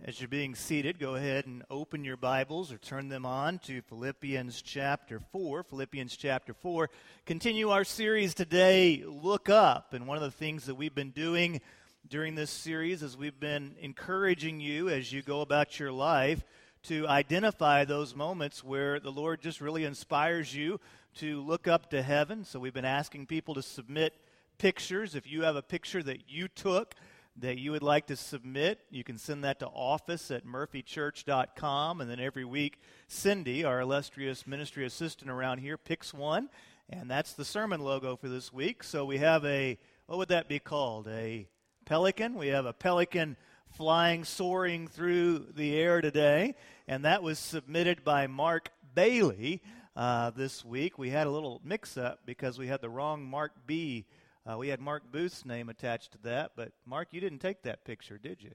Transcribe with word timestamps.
As 0.00 0.20
you're 0.20 0.28
being 0.28 0.56
seated, 0.56 0.98
go 0.98 1.14
ahead 1.14 1.46
and 1.46 1.62
open 1.70 2.04
your 2.04 2.16
Bibles 2.16 2.72
or 2.72 2.78
turn 2.78 3.08
them 3.08 3.24
on 3.24 3.60
to 3.60 3.82
Philippians 3.82 4.60
chapter 4.60 5.20
4. 5.30 5.62
Philippians 5.62 6.16
chapter 6.16 6.54
4. 6.54 6.90
Continue 7.24 7.68
our 7.68 7.84
series 7.84 8.34
today, 8.34 9.04
Look 9.06 9.48
Up. 9.48 9.94
And 9.94 10.08
one 10.08 10.16
of 10.16 10.24
the 10.24 10.32
things 10.32 10.66
that 10.66 10.74
we've 10.74 10.94
been 10.94 11.12
doing 11.12 11.60
during 12.08 12.34
this 12.34 12.50
series 12.50 13.04
is 13.04 13.16
we've 13.16 13.38
been 13.38 13.76
encouraging 13.80 14.60
you 14.60 14.88
as 14.88 15.12
you 15.12 15.22
go 15.22 15.40
about 15.40 15.78
your 15.78 15.92
life 15.92 16.42
to 16.84 17.06
identify 17.06 17.84
those 17.84 18.16
moments 18.16 18.64
where 18.64 18.98
the 18.98 19.12
Lord 19.12 19.40
just 19.40 19.60
really 19.60 19.84
inspires 19.84 20.52
you 20.52 20.80
to 21.18 21.42
look 21.42 21.68
up 21.68 21.90
to 21.90 22.02
heaven. 22.02 22.44
So 22.44 22.58
we've 22.58 22.74
been 22.74 22.84
asking 22.84 23.26
people 23.26 23.54
to 23.54 23.62
submit 23.62 24.14
pictures. 24.58 25.14
If 25.14 25.30
you 25.30 25.42
have 25.42 25.54
a 25.54 25.62
picture 25.62 26.02
that 26.02 26.28
you 26.28 26.48
took, 26.48 26.96
that 27.36 27.58
you 27.58 27.72
would 27.72 27.82
like 27.82 28.06
to 28.08 28.16
submit, 28.16 28.80
you 28.90 29.02
can 29.04 29.16
send 29.16 29.44
that 29.44 29.58
to 29.60 29.66
office 29.66 30.30
at 30.30 30.44
murphychurch.com. 30.44 32.00
And 32.00 32.10
then 32.10 32.20
every 32.20 32.44
week, 32.44 32.78
Cindy, 33.08 33.64
our 33.64 33.80
illustrious 33.80 34.46
ministry 34.46 34.84
assistant 34.84 35.30
around 35.30 35.58
here, 35.58 35.78
picks 35.78 36.12
one. 36.12 36.50
And 36.90 37.10
that's 37.10 37.32
the 37.32 37.44
sermon 37.44 37.80
logo 37.80 38.16
for 38.16 38.28
this 38.28 38.52
week. 38.52 38.84
So 38.84 39.04
we 39.04 39.18
have 39.18 39.44
a, 39.46 39.78
what 40.06 40.18
would 40.18 40.28
that 40.28 40.48
be 40.48 40.58
called? 40.58 41.08
A 41.08 41.48
pelican. 41.86 42.34
We 42.34 42.48
have 42.48 42.66
a 42.66 42.72
pelican 42.72 43.36
flying, 43.70 44.24
soaring 44.24 44.86
through 44.86 45.46
the 45.54 45.74
air 45.74 46.02
today. 46.02 46.54
And 46.86 47.04
that 47.06 47.22
was 47.22 47.38
submitted 47.38 48.04
by 48.04 48.26
Mark 48.26 48.70
Bailey 48.94 49.62
uh, 49.96 50.30
this 50.30 50.64
week. 50.64 50.98
We 50.98 51.10
had 51.10 51.26
a 51.26 51.30
little 51.30 51.62
mix 51.64 51.96
up 51.96 52.20
because 52.26 52.58
we 52.58 52.66
had 52.66 52.82
the 52.82 52.90
wrong 52.90 53.24
Mark 53.24 53.52
B 53.66 54.04
uh, 54.50 54.58
we 54.58 54.68
had 54.68 54.80
Mark 54.80 55.02
Booth's 55.12 55.44
name 55.44 55.68
attached 55.68 56.12
to 56.12 56.18
that, 56.24 56.52
but 56.56 56.72
Mark, 56.84 57.08
you 57.12 57.20
didn't 57.20 57.38
take 57.38 57.62
that 57.62 57.84
picture, 57.84 58.18
did 58.18 58.42
you? 58.42 58.52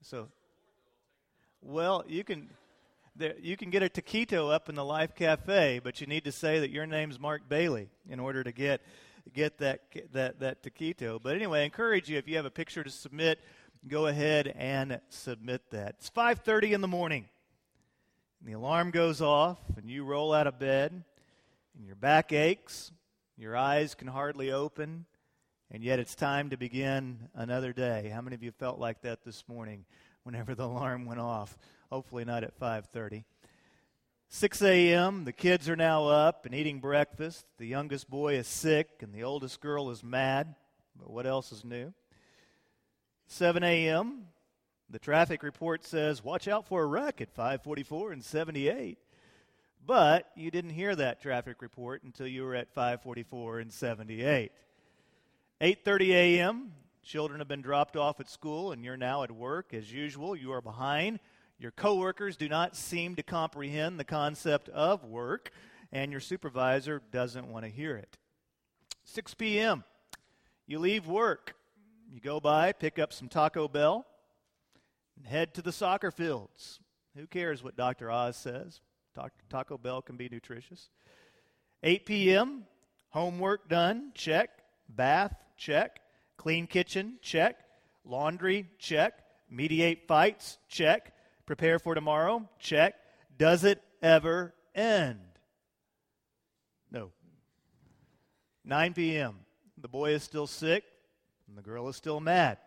So, 0.00 0.28
well, 1.60 2.04
you 2.06 2.24
can 2.24 2.48
there, 3.16 3.34
you 3.40 3.56
can 3.56 3.70
get 3.70 3.82
a 3.82 3.88
taquito 3.88 4.52
up 4.52 4.68
in 4.68 4.74
the 4.74 4.84
Life 4.84 5.14
Cafe, 5.14 5.80
but 5.82 6.00
you 6.00 6.06
need 6.06 6.24
to 6.24 6.32
say 6.32 6.60
that 6.60 6.70
your 6.70 6.86
name's 6.86 7.20
Mark 7.20 7.48
Bailey 7.48 7.90
in 8.08 8.20
order 8.20 8.42
to 8.42 8.52
get 8.52 8.80
get 9.32 9.58
that 9.58 9.80
that 10.12 10.40
that 10.40 10.62
taquito. 10.62 11.20
But 11.22 11.34
anyway, 11.34 11.62
I 11.62 11.64
encourage 11.64 12.08
you 12.08 12.16
if 12.16 12.28
you 12.28 12.36
have 12.36 12.46
a 12.46 12.50
picture 12.50 12.82
to 12.82 12.90
submit, 12.90 13.40
go 13.86 14.06
ahead 14.06 14.54
and 14.56 15.00
submit 15.08 15.62
that. 15.70 15.96
It's 15.98 16.10
5:30 16.10 16.72
in 16.72 16.80
the 16.80 16.88
morning. 16.88 17.28
And 18.40 18.48
the 18.48 18.56
alarm 18.56 18.90
goes 18.90 19.20
off 19.20 19.58
and 19.76 19.88
you 19.88 20.04
roll 20.04 20.32
out 20.32 20.46
of 20.46 20.58
bed 20.58 21.04
and 21.76 21.86
your 21.86 21.96
back 21.96 22.32
aches 22.32 22.92
your 23.42 23.56
eyes 23.56 23.96
can 23.96 24.06
hardly 24.06 24.52
open, 24.52 25.04
and 25.68 25.82
yet 25.82 25.98
it's 25.98 26.14
time 26.14 26.50
to 26.50 26.56
begin 26.56 27.28
another 27.34 27.72
day. 27.72 28.08
How 28.14 28.20
many 28.20 28.36
of 28.36 28.42
you 28.44 28.52
felt 28.52 28.78
like 28.78 29.02
that 29.02 29.24
this 29.24 29.42
morning 29.48 29.84
whenever 30.22 30.54
the 30.54 30.62
alarm 30.62 31.06
went 31.06 31.18
off? 31.18 31.58
Hopefully 31.90 32.24
not 32.24 32.44
at 32.44 32.56
5:30. 32.56 33.24
6 34.28 34.62
a.m., 34.62 35.24
the 35.24 35.32
kids 35.32 35.68
are 35.68 35.74
now 35.74 36.06
up 36.06 36.46
and 36.46 36.54
eating 36.54 36.78
breakfast. 36.78 37.44
The 37.58 37.66
youngest 37.66 38.08
boy 38.08 38.36
is 38.36 38.46
sick, 38.46 38.88
and 39.00 39.12
the 39.12 39.24
oldest 39.24 39.60
girl 39.60 39.90
is 39.90 40.04
mad. 40.04 40.54
But 40.96 41.10
what 41.10 41.26
else 41.26 41.50
is 41.50 41.64
new? 41.64 41.92
7 43.26 43.64
a.m., 43.64 44.28
the 44.88 45.00
traffic 45.00 45.42
report 45.42 45.84
says, 45.84 46.22
watch 46.22 46.46
out 46.46 46.68
for 46.68 46.82
a 46.82 46.86
wreck 46.86 47.20
at 47.20 47.34
544 47.34 48.12
and 48.12 48.24
78. 48.24 48.98
But 49.84 50.30
you 50.36 50.50
didn't 50.50 50.70
hear 50.70 50.94
that 50.94 51.20
traffic 51.20 51.60
report 51.60 52.04
until 52.04 52.26
you 52.26 52.44
were 52.44 52.54
at 52.54 52.72
544 52.72 53.58
and 53.60 53.72
78. 53.72 54.52
8:30 55.60 56.08
a.m. 56.10 56.72
Children 57.02 57.40
have 57.40 57.48
been 57.48 57.62
dropped 57.62 57.96
off 57.96 58.20
at 58.20 58.30
school 58.30 58.70
and 58.70 58.84
you're 58.84 58.96
now 58.96 59.24
at 59.24 59.32
work 59.32 59.74
as 59.74 59.92
usual. 59.92 60.36
You 60.36 60.52
are 60.52 60.60
behind. 60.60 61.18
Your 61.58 61.72
coworkers 61.72 62.36
do 62.36 62.48
not 62.48 62.76
seem 62.76 63.16
to 63.16 63.22
comprehend 63.24 63.98
the 63.98 64.04
concept 64.04 64.68
of 64.68 65.04
work 65.04 65.50
and 65.90 66.12
your 66.12 66.20
supervisor 66.20 67.02
doesn't 67.10 67.48
want 67.48 67.64
to 67.64 67.70
hear 67.70 67.96
it. 67.96 68.16
6 69.04 69.34
p.m. 69.34 69.82
You 70.66 70.78
leave 70.78 71.06
work. 71.06 71.54
You 72.10 72.20
go 72.20 72.38
by, 72.40 72.72
pick 72.72 72.98
up 72.98 73.12
some 73.12 73.28
Taco 73.28 73.68
Bell, 73.68 74.06
and 75.16 75.26
head 75.26 75.54
to 75.54 75.62
the 75.62 75.72
soccer 75.72 76.10
fields. 76.10 76.78
Who 77.16 77.26
cares 77.26 77.62
what 77.62 77.76
Dr. 77.76 78.10
Oz 78.10 78.36
says? 78.36 78.80
Taco 79.50 79.78
Bell 79.78 80.02
can 80.02 80.16
be 80.16 80.28
nutritious. 80.28 80.88
8 81.82 82.06
p.m., 82.06 82.64
homework 83.10 83.68
done, 83.68 84.12
check. 84.14 84.50
Bath, 84.88 85.34
check. 85.56 86.00
Clean 86.36 86.66
kitchen, 86.66 87.18
check. 87.22 87.58
Laundry, 88.04 88.68
check. 88.78 89.24
Mediate 89.50 90.06
fights, 90.06 90.58
check. 90.68 91.12
Prepare 91.46 91.78
for 91.78 91.94
tomorrow, 91.94 92.48
check. 92.58 92.94
Does 93.36 93.64
it 93.64 93.82
ever 94.02 94.54
end? 94.74 95.18
No. 96.90 97.10
9 98.64 98.94
p.m., 98.94 99.40
the 99.76 99.88
boy 99.88 100.12
is 100.12 100.22
still 100.22 100.46
sick, 100.46 100.84
and 101.48 101.58
the 101.58 101.62
girl 101.62 101.88
is 101.88 101.96
still 101.96 102.20
mad. 102.20 102.58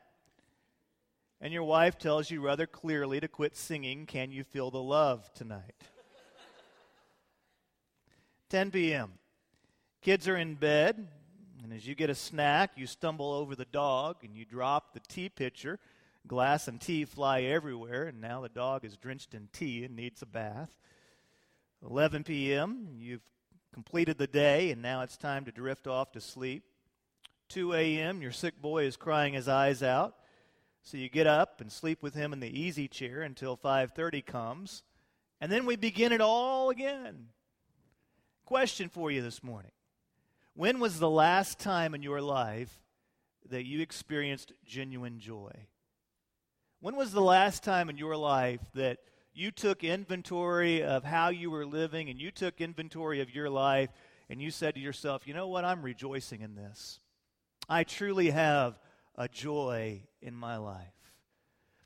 And 1.39 1.53
your 1.53 1.63
wife 1.63 1.97
tells 1.97 2.29
you 2.29 2.41
rather 2.41 2.67
clearly 2.67 3.19
to 3.19 3.27
quit 3.27 3.55
singing, 3.55 4.05
Can 4.05 4.31
You 4.31 4.43
Feel 4.43 4.71
the 4.71 4.81
Love 4.81 5.31
tonight? 5.33 5.75
10 8.49 8.71
p.m. 8.71 9.13
Kids 10.01 10.27
are 10.27 10.37
in 10.37 10.55
bed, 10.55 11.07
and 11.63 11.73
as 11.73 11.87
you 11.87 11.95
get 11.95 12.11
a 12.11 12.15
snack, 12.15 12.71
you 12.75 12.85
stumble 12.85 13.31
over 13.31 13.55
the 13.55 13.65
dog 13.65 14.17
and 14.23 14.35
you 14.35 14.45
drop 14.45 14.93
the 14.93 14.99
tea 14.99 15.29
pitcher. 15.29 15.79
Glass 16.27 16.67
and 16.67 16.79
tea 16.79 17.05
fly 17.05 17.41
everywhere, 17.41 18.05
and 18.05 18.21
now 18.21 18.41
the 18.41 18.49
dog 18.49 18.85
is 18.85 18.97
drenched 18.97 19.33
in 19.33 19.49
tea 19.51 19.83
and 19.83 19.95
needs 19.95 20.21
a 20.21 20.25
bath. 20.25 20.75
11 21.87 22.23
p.m., 22.23 22.87
you've 22.97 23.21
completed 23.73 24.17
the 24.17 24.27
day, 24.27 24.71
and 24.71 24.81
now 24.81 25.01
it's 25.01 25.17
time 25.17 25.45
to 25.45 25.51
drift 25.51 25.87
off 25.87 26.11
to 26.11 26.21
sleep. 26.21 26.63
2 27.49 27.73
a.m., 27.73 28.21
your 28.21 28.31
sick 28.31 28.59
boy 28.61 28.85
is 28.85 28.95
crying 28.95 29.33
his 29.33 29.47
eyes 29.47 29.83
out. 29.83 30.15
So 30.83 30.97
you 30.97 31.09
get 31.09 31.27
up 31.27 31.61
and 31.61 31.71
sleep 31.71 32.03
with 32.03 32.13
him 32.13 32.31
in 32.31 32.39
the 32.39 32.59
easy 32.59 32.87
chair 32.87 33.21
until 33.21 33.57
5:30 33.57 34.25
comes, 34.25 34.83
and 35.41 35.51
then 35.51 35.65
we 35.65 35.75
begin 35.75 36.11
it 36.11 36.21
all 36.21 36.69
again. 36.69 37.29
Question 38.45 38.89
for 38.89 39.09
you 39.09 39.23
this 39.23 39.43
morning 39.43 39.71
When 40.53 40.79
was 40.79 40.99
the 40.99 41.09
last 41.09 41.57
time 41.57 41.95
in 41.95 42.03
your 42.03 42.21
life 42.21 42.79
that 43.49 43.65
you 43.65 43.81
experienced 43.81 44.53
genuine 44.63 45.19
joy? 45.19 45.51
When 46.79 46.95
was 46.95 47.11
the 47.11 47.21
last 47.21 47.63
time 47.63 47.89
in 47.89 47.97
your 47.97 48.15
life 48.15 48.59
that 48.75 48.99
you 49.33 49.49
took 49.49 49.83
inventory 49.83 50.83
of 50.83 51.03
how 51.03 51.29
you 51.29 51.49
were 51.49 51.65
living 51.65 52.09
and 52.09 52.21
you 52.21 52.29
took 52.29 52.61
inventory 52.61 53.19
of 53.19 53.33
your 53.33 53.49
life 53.49 53.89
and 54.29 54.39
you 54.39 54.51
said 54.51 54.75
to 54.75 54.79
yourself, 54.79 55.27
you 55.27 55.33
know 55.33 55.47
what, 55.47 55.65
I'm 55.65 55.81
rejoicing 55.81 56.41
in 56.41 56.53
this? 56.53 56.99
I 57.67 57.83
truly 57.83 58.29
have 58.29 58.79
a 59.15 59.27
joy 59.27 60.03
in 60.21 60.35
my 60.35 60.57
life. 60.57 60.85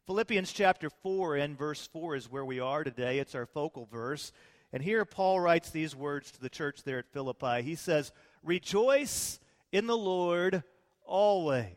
Philippians 0.08 0.52
chapter 0.52 0.90
4 0.90 1.38
and 1.38 1.58
verse 1.58 1.88
4 1.88 2.18
is 2.18 2.30
where 2.30 2.44
we 2.44 2.60
are 2.60 2.84
today. 2.84 3.20
It's 3.20 3.36
our 3.36 3.46
focal 3.46 3.86
verse. 3.86 4.34
And 4.72 4.84
here 4.84 5.04
Paul 5.06 5.40
writes 5.40 5.72
these 5.72 5.96
words 5.96 6.32
to 6.32 6.42
the 6.42 6.50
church 6.50 6.84
there 6.84 7.00
at 7.00 7.12
Philippi. 7.12 7.62
He 7.64 7.76
says, 7.76 8.12
Rejoice 8.44 9.40
in 9.72 9.88
the 9.88 9.98
Lord 9.98 10.64
always. 11.06 11.76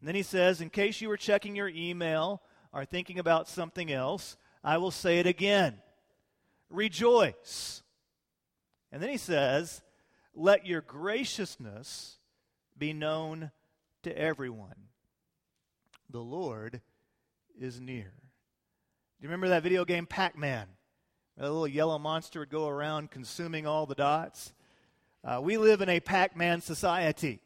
And 0.00 0.08
then 0.08 0.14
he 0.14 0.22
says, 0.22 0.60
In 0.60 0.70
case 0.70 1.00
you 1.00 1.08
were 1.08 1.16
checking 1.16 1.54
your 1.54 1.68
email 1.68 2.42
or 2.72 2.84
thinking 2.84 3.18
about 3.18 3.48
something 3.48 3.92
else, 3.92 4.36
I 4.64 4.78
will 4.78 4.90
say 4.90 5.18
it 5.20 5.26
again 5.26 5.80
Rejoice. 6.68 7.82
And 8.90 9.00
then 9.02 9.10
he 9.10 9.16
says, 9.16 9.82
Let 10.34 10.66
your 10.66 10.80
graciousness 10.80 12.18
be 12.76 12.92
known 12.92 13.52
to 14.02 14.16
everyone. 14.18 14.88
The 16.08 16.20
Lord 16.20 16.80
is 17.58 17.80
near. 17.80 18.12
Do 18.12 19.24
you 19.24 19.28
remember 19.28 19.48
that 19.48 19.62
video 19.62 19.84
game 19.84 20.06
Pac 20.06 20.36
Man? 20.36 20.66
A 21.38 21.42
little 21.42 21.66
yellow 21.66 21.98
monster 21.98 22.40
would 22.40 22.50
go 22.50 22.68
around 22.68 23.10
consuming 23.10 23.66
all 23.66 23.86
the 23.86 23.94
dots. 23.94 24.52
Uh, 25.24 25.40
we 25.42 25.56
live 25.56 25.80
in 25.80 25.88
a 25.88 26.00
Pac 26.00 26.36
Man 26.36 26.60
society. 26.60 27.40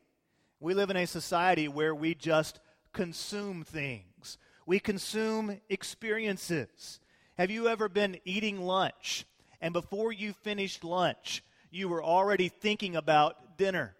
We 0.60 0.74
live 0.74 0.90
in 0.90 0.96
a 0.96 1.06
society 1.06 1.68
where 1.68 1.94
we 1.94 2.14
just 2.14 2.60
consume 2.92 3.64
things, 3.64 4.38
we 4.66 4.78
consume 4.78 5.60
experiences. 5.68 7.00
Have 7.36 7.50
you 7.50 7.66
ever 7.66 7.88
been 7.88 8.18
eating 8.24 8.62
lunch 8.62 9.26
and 9.60 9.72
before 9.72 10.12
you 10.12 10.32
finished 10.32 10.84
lunch, 10.84 11.42
you 11.70 11.88
were 11.88 12.02
already 12.02 12.48
thinking 12.48 12.94
about 12.94 13.58
dinner? 13.58 13.96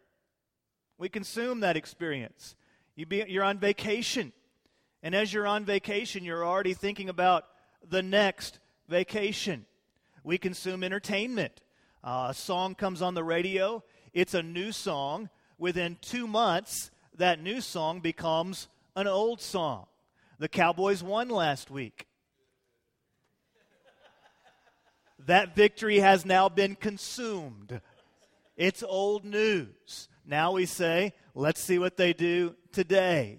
We 0.96 1.08
consume 1.08 1.60
that 1.60 1.76
experience. 1.76 2.54
You 2.94 3.06
be, 3.06 3.25
you're 3.26 3.44
on 3.44 3.58
vacation, 3.58 4.32
and 5.02 5.14
as 5.14 5.32
you're 5.32 5.48
on 5.48 5.64
vacation, 5.64 6.25
you're 6.25 6.46
already 6.46 6.75
thinking 6.75 7.08
about 7.08 7.46
the 7.86 8.02
next 8.02 8.60
vacation. 8.88 9.66
We 10.25 10.38
consume 10.38 10.82
entertainment. 10.82 11.61
Uh, 12.03 12.29
a 12.31 12.35
song 12.35 12.75
comes 12.75 13.03
on 13.03 13.15
the 13.15 13.23
radio, 13.23 13.85
it's 14.15 14.35
a 14.35 14.43
new 14.43 14.73
song. 14.73 15.29
Within 15.59 15.99
two 16.00 16.26
months, 16.26 16.91
that 17.17 17.41
new 17.41 17.61
song 17.61 18.00
becomes 18.00 18.69
an 18.97 19.06
old 19.06 19.41
song. 19.41 19.87
The 20.38 20.49
Cowboys 20.49 21.03
won 21.03 21.29
last 21.29 21.71
week. 21.71 22.06
That 25.26 25.55
victory 25.55 26.00
has 26.00 26.25
now 26.25 26.49
been 26.49 26.75
consumed. 26.75 27.81
It's 28.56 28.82
old 28.82 29.25
news. 29.25 30.09
Now 30.27 30.53
we 30.53 30.67
say, 30.67 31.12
let's 31.35 31.61
see 31.61 31.79
what 31.79 31.97
they 31.97 32.12
do 32.12 32.56
today. 32.73 33.38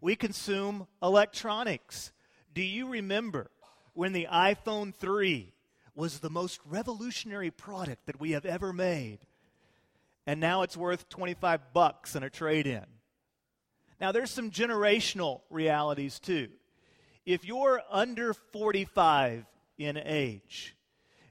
We 0.00 0.16
consume 0.16 0.86
electronics. 1.02 2.12
Do 2.54 2.62
you 2.62 2.88
remember 2.88 3.50
when 3.94 4.12
the 4.12 4.28
iPhone 4.30 4.94
3 4.94 5.52
was 5.96 6.20
the 6.20 6.30
most 6.30 6.60
revolutionary 6.66 7.50
product 7.50 8.06
that 8.06 8.20
we 8.20 8.32
have 8.32 8.44
ever 8.44 8.72
made? 8.72 9.18
And 10.26 10.38
now 10.38 10.62
it's 10.62 10.76
worth 10.76 11.08
25 11.08 11.72
bucks 11.72 12.14
in 12.14 12.22
a 12.22 12.30
trade 12.30 12.66
in. 12.66 12.84
Now, 14.00 14.12
there's 14.12 14.30
some 14.30 14.50
generational 14.50 15.40
realities 15.48 16.18
too. 16.20 16.48
If 17.24 17.44
you're 17.44 17.80
under 17.90 18.34
45 18.34 19.46
in 19.78 19.96
age, 19.96 20.76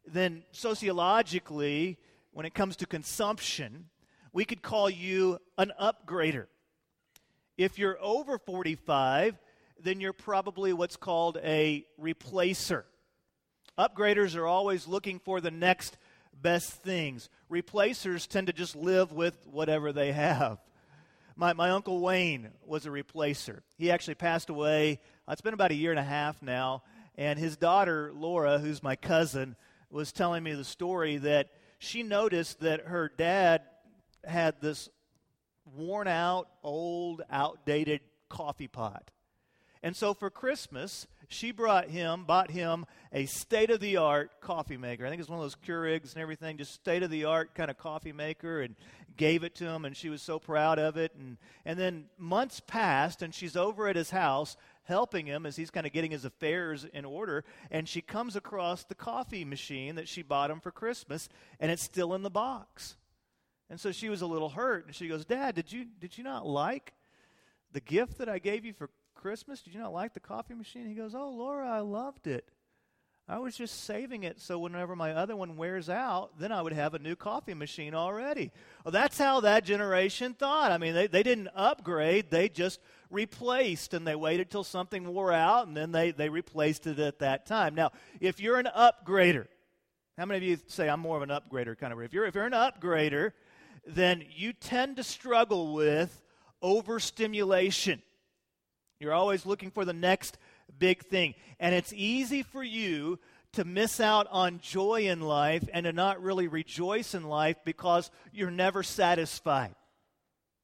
then 0.07 0.43
sociologically, 0.51 1.97
when 2.31 2.45
it 2.45 2.53
comes 2.55 2.75
to 2.77 2.87
consumption, 2.87 3.85
we 4.33 4.45
could 4.45 4.61
call 4.61 4.89
you 4.89 5.39
an 5.57 5.71
upgrader. 5.79 6.47
If 7.57 7.77
you're 7.77 7.97
over 8.01 8.37
45, 8.37 9.37
then 9.79 10.01
you're 10.01 10.13
probably 10.13 10.73
what's 10.73 10.97
called 10.97 11.37
a 11.43 11.85
replacer. 12.01 12.83
Upgraders 13.77 14.35
are 14.35 14.47
always 14.47 14.87
looking 14.87 15.19
for 15.19 15.41
the 15.41 15.51
next 15.51 15.97
best 16.41 16.81
things. 16.83 17.29
Replacers 17.49 18.27
tend 18.27 18.47
to 18.47 18.53
just 18.53 18.75
live 18.75 19.11
with 19.11 19.37
whatever 19.51 19.91
they 19.91 20.13
have. 20.13 20.59
My, 21.35 21.51
my 21.51 21.71
uncle 21.71 21.99
Wayne 21.99 22.51
was 22.65 22.85
a 22.85 22.89
replacer. 22.89 23.59
He 23.77 23.91
actually 23.91 24.15
passed 24.15 24.49
away, 24.49 25.01
uh, 25.27 25.33
it's 25.33 25.41
been 25.41 25.53
about 25.53 25.71
a 25.71 25.75
year 25.75 25.91
and 25.91 25.99
a 25.99 26.03
half 26.03 26.41
now, 26.41 26.83
and 27.15 27.37
his 27.37 27.57
daughter, 27.57 28.11
Laura, 28.13 28.59
who's 28.59 28.81
my 28.81 28.95
cousin, 28.95 29.57
was 29.89 30.13
telling 30.13 30.43
me 30.43 30.53
the 30.53 30.63
story 30.63 31.17
that 31.17 31.49
she 31.77 32.03
noticed 32.03 32.61
that 32.61 32.85
her 32.85 33.11
dad 33.17 33.63
had 34.23 34.61
this 34.61 34.89
worn 35.75 36.07
out, 36.07 36.47
old, 36.63 37.21
outdated 37.29 37.99
coffee 38.29 38.67
pot. 38.67 39.11
And 39.83 39.95
so 39.95 40.13
for 40.13 40.29
Christmas, 40.29 41.07
she 41.29 41.51
brought 41.51 41.89
him, 41.89 42.25
bought 42.25 42.51
him 42.51 42.85
a 43.11 43.25
state 43.25 43.69
of 43.69 43.79
the 43.79 43.97
art 43.97 44.41
coffee 44.41 44.77
maker. 44.77 45.05
I 45.05 45.09
think 45.09 45.19
it's 45.19 45.29
one 45.29 45.39
of 45.39 45.43
those 45.43 45.55
Keurigs 45.55 46.13
and 46.13 46.21
everything, 46.21 46.57
just 46.57 46.73
state 46.73 47.03
of 47.03 47.09
the 47.09 47.25
art 47.25 47.55
kind 47.55 47.69
of 47.69 47.77
coffee 47.77 48.11
maker, 48.11 48.61
and 48.61 48.75
gave 49.17 49.43
it 49.43 49.55
to 49.55 49.65
him, 49.65 49.85
and 49.85 49.95
she 49.95 50.09
was 50.09 50.21
so 50.21 50.39
proud 50.39 50.79
of 50.79 50.97
it. 50.97 51.13
And, 51.17 51.37
and 51.63 51.79
then 51.79 52.05
months 52.17 52.61
passed, 52.65 53.21
and 53.21 53.33
she's 53.33 53.55
over 53.55 53.87
at 53.87 53.95
his 53.95 54.09
house 54.09 54.57
helping 54.83 55.25
him 55.25 55.45
as 55.45 55.55
he's 55.55 55.71
kind 55.71 55.87
of 55.87 55.93
getting 55.93 56.11
his 56.11 56.25
affairs 56.25 56.85
in 56.93 57.05
order. 57.05 57.43
And 57.71 57.87
she 57.89 58.01
comes 58.01 58.35
across 58.35 58.83
the 58.83 58.95
coffee 58.95 59.45
machine 59.45 59.95
that 59.95 60.07
she 60.07 60.21
bought 60.21 60.51
him 60.51 60.59
for 60.59 60.71
Christmas, 60.71 61.29
and 61.59 61.71
it's 61.71 61.83
still 61.83 62.13
in 62.13 62.23
the 62.23 62.29
box. 62.29 62.95
And 63.69 63.79
so 63.79 63.91
she 63.91 64.09
was 64.09 64.21
a 64.21 64.27
little 64.27 64.49
hurt, 64.49 64.85
and 64.85 64.95
she 64.95 65.07
goes, 65.07 65.25
Dad, 65.25 65.55
did 65.55 65.71
you, 65.71 65.85
did 65.99 66.17
you 66.17 66.23
not 66.23 66.45
like 66.45 66.93
the 67.71 67.81
gift 67.81 68.19
that 68.19 68.29
I 68.29 68.39
gave 68.39 68.63
you 68.63 68.73
for 68.73 68.89
Christmas? 69.25 69.63
Did 69.63 69.73
you 69.73 69.79
not 69.79 69.91
like 69.91 70.13
the 70.13 70.19
coffee 70.19 70.53
machine? 70.53 70.87
He 70.87 70.93
goes, 70.93 71.15
Oh, 71.15 71.31
Laura, 71.31 71.67
I 71.67 71.79
loved 71.79 72.27
it. 72.27 72.47
I 73.27 73.39
was 73.39 73.57
just 73.57 73.85
saving 73.85 74.21
it 74.21 74.39
so 74.39 74.59
whenever 74.59 74.95
my 74.95 75.13
other 75.13 75.35
one 75.35 75.57
wears 75.57 75.89
out, 75.89 76.37
then 76.37 76.51
I 76.51 76.61
would 76.61 76.73
have 76.73 76.93
a 76.93 76.99
new 76.99 77.15
coffee 77.15 77.55
machine 77.55 77.95
already. 77.95 78.51
Well, 78.83 78.91
that's 78.91 79.17
how 79.17 79.39
that 79.39 79.65
generation 79.65 80.35
thought. 80.35 80.71
I 80.71 80.77
mean, 80.77 80.93
they, 80.93 81.07
they 81.07 81.23
didn't 81.23 81.47
upgrade, 81.55 82.29
they 82.29 82.49
just 82.49 82.79
replaced 83.09 83.95
and 83.95 84.05
they 84.05 84.13
waited 84.13 84.51
till 84.51 84.63
something 84.63 85.11
wore 85.11 85.33
out 85.33 85.65
and 85.65 85.75
then 85.75 85.91
they, 85.91 86.11
they 86.11 86.29
replaced 86.29 86.85
it 86.85 86.99
at 86.99 87.17
that 87.17 87.47
time. 87.47 87.73
Now, 87.73 87.93
if 88.19 88.39
you're 88.39 88.59
an 88.59 88.69
upgrader, 88.77 89.47
how 90.19 90.27
many 90.27 90.37
of 90.37 90.43
you 90.43 90.57
say 90.67 90.87
I'm 90.87 90.99
more 90.99 91.17
of 91.17 91.23
an 91.23 91.29
upgrader 91.29 91.75
kind 91.75 91.91
of? 91.91 91.99
If 91.99 92.13
you're 92.13 92.27
if 92.27 92.35
you're 92.35 92.45
an 92.45 92.51
upgrader, 92.51 93.31
then 93.87 94.23
you 94.35 94.53
tend 94.53 94.97
to 94.97 95.03
struggle 95.03 95.73
with 95.73 96.21
overstimulation. 96.61 98.03
You're 99.05 99.13
always 99.13 99.45
looking 99.45 99.69
for 99.69 99.85
the 99.85 99.93
next 99.93 100.39
big 100.79 101.05
thing. 101.05 101.35
And 101.59 101.75
it's 101.75 101.93
easy 101.93 102.41
for 102.41 102.63
you 102.63 103.19
to 103.51 103.63
miss 103.63 103.99
out 103.99 104.25
on 104.31 104.59
joy 104.59 105.01
in 105.01 105.21
life 105.21 105.63
and 105.71 105.83
to 105.83 105.93
not 105.93 106.23
really 106.23 106.47
rejoice 106.47 107.13
in 107.13 107.23
life 107.23 107.55
because 107.63 108.09
you're 108.33 108.49
never 108.49 108.81
satisfied. 108.81 109.75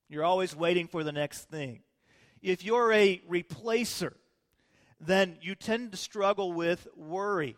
You're 0.10 0.24
always 0.24 0.56
waiting 0.56 0.88
for 0.88 1.04
the 1.04 1.12
next 1.12 1.52
thing. 1.52 1.82
If 2.42 2.66
you're 2.66 2.92
a 2.92 3.22
replacer, 3.30 4.14
then 5.00 5.38
you 5.44 5.54
tend 5.54 5.92
to 5.92 5.98
struggle 5.98 6.52
with 6.52 6.88
worry. 6.96 7.56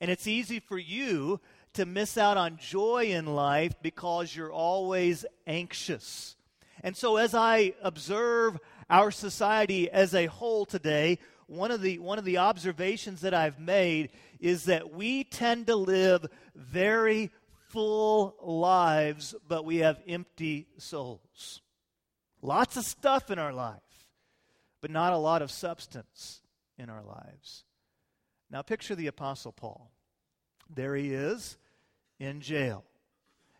And 0.00 0.08
it's 0.08 0.28
easy 0.28 0.60
for 0.60 0.78
you 0.78 1.40
to 1.72 1.84
miss 1.84 2.16
out 2.16 2.36
on 2.36 2.58
joy 2.58 3.06
in 3.06 3.26
life 3.26 3.72
because 3.82 4.36
you're 4.36 4.52
always 4.52 5.26
anxious. 5.48 6.36
And 6.84 6.96
so, 6.96 7.16
as 7.16 7.34
I 7.34 7.74
observe 7.82 8.58
our 8.92 9.10
society 9.10 9.90
as 9.90 10.14
a 10.14 10.26
whole 10.26 10.64
today, 10.64 11.18
one 11.46 11.72
of 11.72 11.82
the, 11.82 11.98
one 11.98 12.20
of 12.20 12.24
the 12.24 12.38
observations 12.38 13.22
that 13.22 13.34
I've 13.34 13.58
made 13.58 14.10
is 14.38 14.64
that 14.66 14.92
we 14.94 15.24
tend 15.24 15.66
to 15.66 15.76
live 15.76 16.26
very 16.54 17.30
full 17.70 18.36
lives, 18.40 19.34
but 19.48 19.64
we 19.64 19.78
have 19.78 20.00
empty 20.06 20.68
souls. 20.78 21.60
Lots 22.40 22.76
of 22.76 22.84
stuff 22.84 23.30
in 23.30 23.40
our 23.40 23.52
life 23.52 23.80
but 24.82 24.90
not 24.90 25.14
a 25.14 25.18
lot 25.18 25.40
of 25.40 25.50
substance 25.50 26.42
in 26.76 26.90
our 26.90 27.02
lives. 27.02 27.64
Now, 28.50 28.60
picture 28.60 28.94
the 28.94 29.06
Apostle 29.06 29.52
Paul. 29.52 29.90
There 30.68 30.94
he 30.94 31.14
is 31.14 31.56
in 32.18 32.42
jail. 32.42 32.84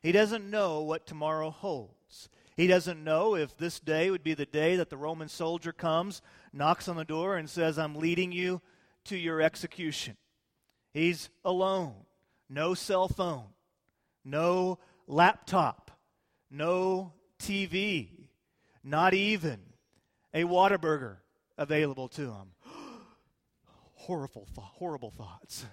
He 0.03 0.13
doesn't 0.13 0.51
know 0.51 0.83
what 0.83 1.07
tomorrow 1.07 1.51
holds. 1.51 2.29
He 2.63 2.69
doesn't 2.69 3.03
know 3.03 3.35
if 3.35 3.57
this 3.57 3.81
day 3.81 4.09
would 4.09 4.23
be 4.23 4.35
the 4.35 4.47
day 4.47 4.77
that 4.77 4.89
the 4.89 4.97
Roman 4.97 5.29
soldier 5.29 5.73
comes, 5.73 6.23
knocks 6.53 6.87
on 6.87 6.95
the 6.95 7.05
door, 7.05 7.37
and 7.37 7.51
says, 7.51 7.77
I'm 7.77 7.97
leading 7.97 8.31
you 8.31 8.63
to 9.07 9.17
your 9.17 9.41
execution. 9.41 10.17
He's 10.95 11.29
alone. 11.45 11.95
No 12.49 12.75
cell 12.75 13.09
phone. 13.09 13.47
No 14.25 14.79
laptop. 15.09 15.91
No 16.53 17.15
TV. 17.41 18.11
Not 18.85 19.13
even 19.13 19.59
a 20.33 20.45
Whataburger 20.45 21.17
available 21.59 22.07
to 22.11 22.31
him. 22.31 22.53
horrible, 23.95 24.47
horrible 24.57 25.11
thoughts. 25.11 25.67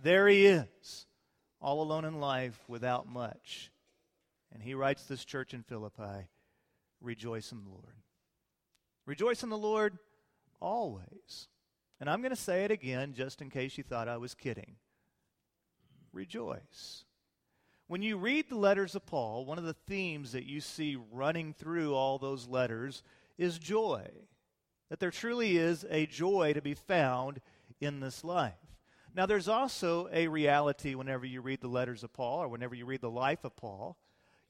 There 0.00 0.28
he 0.28 0.46
is, 0.46 1.06
all 1.60 1.82
alone 1.82 2.04
in 2.04 2.20
life 2.20 2.60
without 2.68 3.08
much. 3.08 3.72
And 4.60 4.68
he 4.68 4.74
writes 4.74 5.04
this 5.04 5.24
church 5.24 5.54
in 5.54 5.62
Philippi 5.62 6.28
rejoice 7.00 7.50
in 7.50 7.64
the 7.64 7.70
Lord. 7.70 7.96
Rejoice 9.06 9.42
in 9.42 9.48
the 9.48 9.56
Lord 9.56 9.96
always. 10.60 11.48
And 11.98 12.10
I'm 12.10 12.20
going 12.20 12.28
to 12.28 12.36
say 12.36 12.64
it 12.64 12.70
again 12.70 13.14
just 13.14 13.40
in 13.40 13.48
case 13.48 13.78
you 13.78 13.84
thought 13.84 14.06
I 14.06 14.18
was 14.18 14.34
kidding. 14.34 14.76
Rejoice. 16.12 17.06
When 17.86 18.02
you 18.02 18.18
read 18.18 18.50
the 18.50 18.58
letters 18.58 18.94
of 18.94 19.06
Paul, 19.06 19.46
one 19.46 19.56
of 19.56 19.64
the 19.64 19.72
themes 19.72 20.32
that 20.32 20.44
you 20.44 20.60
see 20.60 20.98
running 21.10 21.54
through 21.54 21.94
all 21.94 22.18
those 22.18 22.46
letters 22.46 23.02
is 23.38 23.58
joy. 23.58 24.10
That 24.90 25.00
there 25.00 25.10
truly 25.10 25.56
is 25.56 25.86
a 25.88 26.04
joy 26.04 26.52
to 26.52 26.60
be 26.60 26.74
found 26.74 27.40
in 27.80 28.00
this 28.00 28.22
life. 28.24 28.52
Now, 29.14 29.24
there's 29.24 29.48
also 29.48 30.10
a 30.12 30.28
reality 30.28 30.94
whenever 30.94 31.24
you 31.24 31.40
read 31.40 31.62
the 31.62 31.68
letters 31.68 32.04
of 32.04 32.12
Paul 32.12 32.42
or 32.42 32.48
whenever 32.48 32.74
you 32.74 32.84
read 32.84 33.00
the 33.00 33.08
life 33.08 33.42
of 33.42 33.56
Paul. 33.56 33.96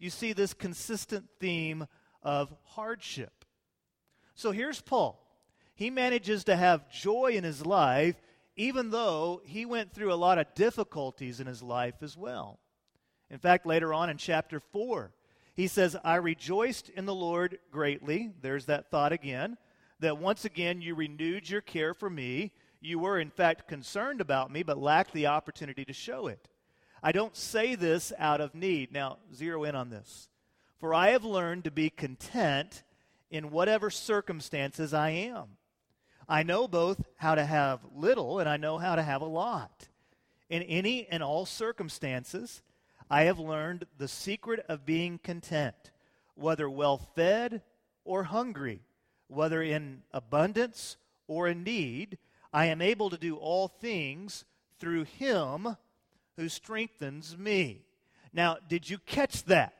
You 0.00 0.10
see 0.10 0.32
this 0.32 0.54
consistent 0.54 1.26
theme 1.38 1.86
of 2.22 2.52
hardship. 2.64 3.44
So 4.34 4.50
here's 4.50 4.80
Paul. 4.80 5.24
He 5.74 5.90
manages 5.90 6.44
to 6.44 6.56
have 6.56 6.90
joy 6.90 7.32
in 7.34 7.44
his 7.44 7.64
life, 7.64 8.16
even 8.56 8.90
though 8.90 9.42
he 9.44 9.64
went 9.66 9.92
through 9.92 10.12
a 10.12 10.14
lot 10.14 10.38
of 10.38 10.54
difficulties 10.54 11.38
in 11.38 11.46
his 11.46 11.62
life 11.62 12.02
as 12.02 12.16
well. 12.16 12.58
In 13.30 13.38
fact, 13.38 13.66
later 13.66 13.94
on 13.94 14.10
in 14.10 14.16
chapter 14.16 14.58
4, 14.58 15.12
he 15.54 15.66
says, 15.66 15.96
I 16.02 16.16
rejoiced 16.16 16.88
in 16.88 17.04
the 17.04 17.14
Lord 17.14 17.58
greatly. 17.70 18.32
There's 18.40 18.66
that 18.66 18.90
thought 18.90 19.12
again. 19.12 19.58
That 20.00 20.18
once 20.18 20.46
again 20.46 20.80
you 20.80 20.94
renewed 20.94 21.48
your 21.48 21.60
care 21.60 21.92
for 21.92 22.08
me. 22.08 22.52
You 22.80 22.98
were, 22.98 23.20
in 23.20 23.30
fact, 23.30 23.68
concerned 23.68 24.22
about 24.22 24.50
me, 24.50 24.62
but 24.62 24.78
lacked 24.78 25.12
the 25.12 25.26
opportunity 25.26 25.84
to 25.84 25.92
show 25.92 26.26
it. 26.26 26.48
I 27.02 27.12
don't 27.12 27.36
say 27.36 27.74
this 27.74 28.12
out 28.18 28.40
of 28.40 28.54
need. 28.54 28.92
Now, 28.92 29.18
zero 29.34 29.64
in 29.64 29.74
on 29.74 29.90
this. 29.90 30.28
For 30.78 30.94
I 30.94 31.10
have 31.10 31.24
learned 31.24 31.64
to 31.64 31.70
be 31.70 31.90
content 31.90 32.82
in 33.30 33.50
whatever 33.50 33.90
circumstances 33.90 34.92
I 34.92 35.10
am. 35.10 35.56
I 36.28 36.42
know 36.42 36.68
both 36.68 37.02
how 37.16 37.34
to 37.34 37.44
have 37.44 37.80
little 37.94 38.38
and 38.38 38.48
I 38.48 38.56
know 38.56 38.78
how 38.78 38.96
to 38.96 39.02
have 39.02 39.22
a 39.22 39.26
lot. 39.26 39.88
In 40.48 40.62
any 40.62 41.06
and 41.08 41.22
all 41.22 41.46
circumstances, 41.46 42.62
I 43.10 43.22
have 43.22 43.38
learned 43.38 43.86
the 43.98 44.08
secret 44.08 44.64
of 44.68 44.86
being 44.86 45.18
content, 45.18 45.90
whether 46.34 46.68
well 46.68 46.98
fed 46.98 47.62
or 48.04 48.24
hungry, 48.24 48.82
whether 49.28 49.62
in 49.62 50.02
abundance 50.12 50.96
or 51.26 51.48
in 51.48 51.62
need, 51.62 52.18
I 52.52 52.66
am 52.66 52.82
able 52.82 53.10
to 53.10 53.18
do 53.18 53.36
all 53.36 53.68
things 53.68 54.44
through 54.78 55.04
him 55.04 55.76
who 56.36 56.48
strengthens 56.48 57.36
me. 57.36 57.82
Now, 58.32 58.58
did 58.68 58.88
you 58.88 58.98
catch 58.98 59.44
that? 59.44 59.74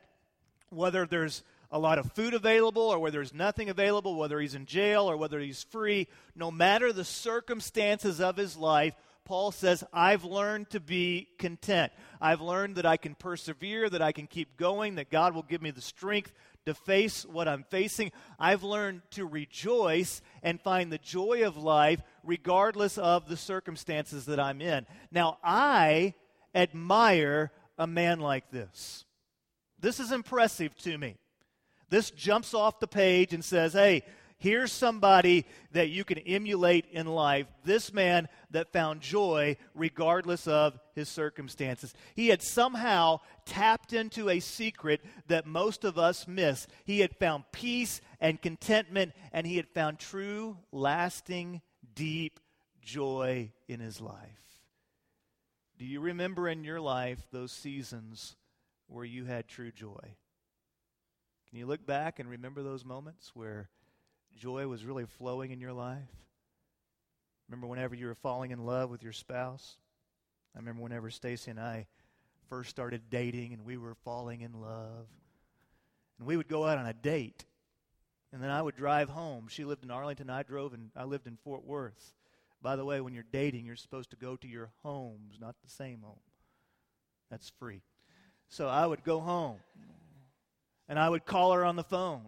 Whether 0.69 1.05
there's 1.05 1.43
a 1.71 1.79
lot 1.79 1.99
of 1.99 2.11
food 2.13 2.33
available 2.33 2.81
or 2.81 2.99
whether 2.99 3.17
there's 3.17 3.33
nothing 3.33 3.69
available, 3.69 4.15
whether 4.15 4.39
he's 4.39 4.55
in 4.55 4.65
jail 4.65 5.09
or 5.09 5.17
whether 5.17 5.39
he's 5.39 5.63
free, 5.63 6.07
no 6.35 6.51
matter 6.51 6.91
the 6.91 7.05
circumstances 7.05 8.19
of 8.19 8.37
his 8.37 8.57
life, 8.57 8.93
Paul 9.23 9.51
says, 9.51 9.83
I've 9.93 10.25
learned 10.25 10.71
to 10.71 10.79
be 10.79 11.29
content. 11.37 11.91
I've 12.19 12.41
learned 12.41 12.75
that 12.75 12.85
I 12.85 12.97
can 12.97 13.15
persevere, 13.15 13.89
that 13.89 14.01
I 14.01 14.11
can 14.11 14.27
keep 14.27 14.57
going, 14.57 14.95
that 14.95 15.11
God 15.11 15.33
will 15.33 15.43
give 15.43 15.61
me 15.61 15.71
the 15.71 15.81
strength 15.81 16.33
to 16.65 16.73
face 16.73 17.25
what 17.25 17.47
I'm 17.47 17.63
facing. 17.63 18.11
I've 18.39 18.63
learned 18.63 19.01
to 19.11 19.25
rejoice 19.25 20.21
and 20.43 20.59
find 20.59 20.91
the 20.91 20.97
joy 20.97 21.45
of 21.45 21.57
life 21.57 22.01
regardless 22.23 22.97
of 22.97 23.27
the 23.27 23.37
circumstances 23.37 24.25
that 24.25 24.39
I'm 24.39 24.61
in. 24.61 24.85
Now, 25.11 25.37
I 25.43 26.13
admire 26.53 27.51
a 27.77 27.87
man 27.87 28.19
like 28.19 28.49
this. 28.51 29.05
This 29.79 29.99
is 29.99 30.11
impressive 30.11 30.75
to 30.79 30.97
me. 30.97 31.17
This 31.89 32.11
jumps 32.11 32.53
off 32.53 32.79
the 32.79 32.87
page 32.87 33.33
and 33.33 33.43
says, 33.43 33.73
hey, 33.73 34.03
Here's 34.41 34.71
somebody 34.71 35.45
that 35.71 35.89
you 35.89 36.03
can 36.03 36.17
emulate 36.17 36.87
in 36.91 37.05
life. 37.05 37.45
This 37.63 37.93
man 37.93 38.27
that 38.49 38.73
found 38.73 39.01
joy 39.01 39.55
regardless 39.75 40.47
of 40.47 40.79
his 40.95 41.09
circumstances. 41.09 41.93
He 42.15 42.29
had 42.29 42.41
somehow 42.41 43.19
tapped 43.45 43.93
into 43.93 44.29
a 44.29 44.39
secret 44.39 45.01
that 45.27 45.45
most 45.45 45.83
of 45.83 45.99
us 45.99 46.27
miss. 46.27 46.65
He 46.85 47.01
had 47.01 47.15
found 47.17 47.43
peace 47.51 48.01
and 48.19 48.41
contentment, 48.41 49.13
and 49.31 49.45
he 49.45 49.57
had 49.57 49.69
found 49.69 49.99
true, 49.99 50.57
lasting, 50.71 51.61
deep 51.93 52.39
joy 52.81 53.51
in 53.67 53.79
his 53.79 54.01
life. 54.01 54.50
Do 55.81 55.87
you 55.87 55.99
remember 55.99 56.47
in 56.47 56.63
your 56.63 56.79
life 56.79 57.25
those 57.31 57.51
seasons 57.51 58.35
where 58.85 59.03
you 59.03 59.25
had 59.25 59.47
true 59.47 59.71
joy? 59.71 60.15
Can 61.49 61.57
you 61.57 61.65
look 61.65 61.87
back 61.87 62.19
and 62.19 62.29
remember 62.29 62.61
those 62.61 62.85
moments 62.85 63.31
where 63.33 63.67
joy 64.37 64.67
was 64.67 64.85
really 64.85 65.07
flowing 65.07 65.49
in 65.49 65.59
your 65.59 65.73
life? 65.73 66.13
Remember 67.49 67.65
whenever 67.65 67.95
you 67.95 68.05
were 68.05 68.13
falling 68.13 68.51
in 68.51 68.63
love 68.63 68.91
with 68.91 69.01
your 69.01 69.11
spouse? 69.11 69.77
I 70.55 70.59
remember 70.59 70.83
whenever 70.83 71.09
Stacy 71.09 71.49
and 71.49 71.59
I 71.59 71.87
first 72.47 72.69
started 72.69 73.09
dating 73.09 73.53
and 73.53 73.65
we 73.65 73.77
were 73.77 73.95
falling 74.05 74.41
in 74.41 74.53
love. 74.53 75.07
And 76.19 76.27
we 76.27 76.37
would 76.37 76.47
go 76.47 76.63
out 76.63 76.77
on 76.77 76.85
a 76.85 76.93
date. 76.93 77.45
And 78.31 78.39
then 78.39 78.51
I 78.51 78.61
would 78.61 78.75
drive 78.75 79.09
home. 79.09 79.47
She 79.47 79.65
lived 79.65 79.83
in 79.83 79.89
Arlington, 79.89 80.29
I 80.29 80.43
drove 80.43 80.75
and 80.75 80.91
I 80.95 81.05
lived 81.05 81.25
in 81.25 81.37
Fort 81.37 81.65
Worth. 81.65 82.13
By 82.61 82.75
the 82.75 82.85
way, 82.85 83.01
when 83.01 83.13
you're 83.13 83.25
dating, 83.31 83.65
you're 83.65 83.75
supposed 83.75 84.11
to 84.11 84.15
go 84.15 84.35
to 84.35 84.47
your 84.47 84.69
homes, 84.83 85.37
not 85.39 85.55
the 85.63 85.69
same 85.69 86.01
home. 86.01 86.19
That's 87.29 87.49
free. 87.57 87.81
So 88.49 88.67
I 88.67 88.85
would 88.85 89.03
go 89.03 89.19
home 89.19 89.57
and 90.87 90.99
I 90.99 91.09
would 91.09 91.25
call 91.25 91.53
her 91.53 91.63
on 91.65 91.75
the 91.75 91.83
phone 91.83 92.27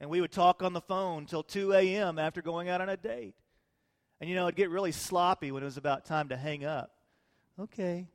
and 0.00 0.08
we 0.08 0.20
would 0.20 0.32
talk 0.32 0.62
on 0.62 0.72
the 0.72 0.80
phone 0.80 1.26
till 1.26 1.42
2 1.42 1.74
a.m. 1.74 2.18
after 2.18 2.40
going 2.40 2.68
out 2.68 2.80
on 2.80 2.88
a 2.88 2.96
date. 2.96 3.34
And 4.20 4.28
you 4.28 4.36
know, 4.36 4.46
it'd 4.46 4.56
get 4.56 4.70
really 4.70 4.92
sloppy 4.92 5.52
when 5.52 5.62
it 5.62 5.66
was 5.66 5.76
about 5.76 6.04
time 6.04 6.30
to 6.30 6.36
hang 6.36 6.64
up. 6.64 6.92
Okay, 7.58 8.08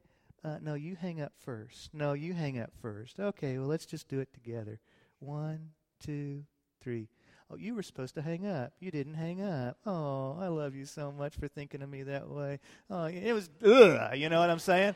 uh, 0.44 0.58
no, 0.62 0.74
you 0.74 0.96
hang 0.96 1.22
up 1.22 1.34
first. 1.38 1.94
No, 1.94 2.14
you 2.14 2.34
hang 2.34 2.60
up 2.60 2.72
first. 2.82 3.20
Okay, 3.20 3.58
well, 3.58 3.68
let's 3.68 3.86
just 3.86 4.08
do 4.08 4.20
it 4.20 4.34
together. 4.34 4.80
One, 5.20 5.70
two, 6.04 6.44
three. 6.82 7.08
Oh, 7.52 7.58
you 7.58 7.75
were 7.75 7.84
supposed 7.84 8.16
to 8.16 8.22
hang 8.22 8.48
up. 8.48 8.74
You 8.80 8.90
didn't 8.90 9.14
hang 9.14 9.42
up. 9.42 9.78
Oh, 9.86 10.36
I 10.40 10.48
love 10.48 10.74
you 10.74 10.86
so 10.86 11.12
much 11.12 11.36
for 11.36 11.48
thinking 11.48 11.84
of 11.84 11.90
me 11.90 12.04
that 12.04 12.28
way. 12.28 12.60
Oh, 12.90 13.06
it 13.06 13.34
was, 13.34 13.50
ugh, 13.64 14.18
you 14.18 14.30
know 14.30 14.40
what 14.40 14.50
I'm 14.50 14.60
saying? 14.60 14.96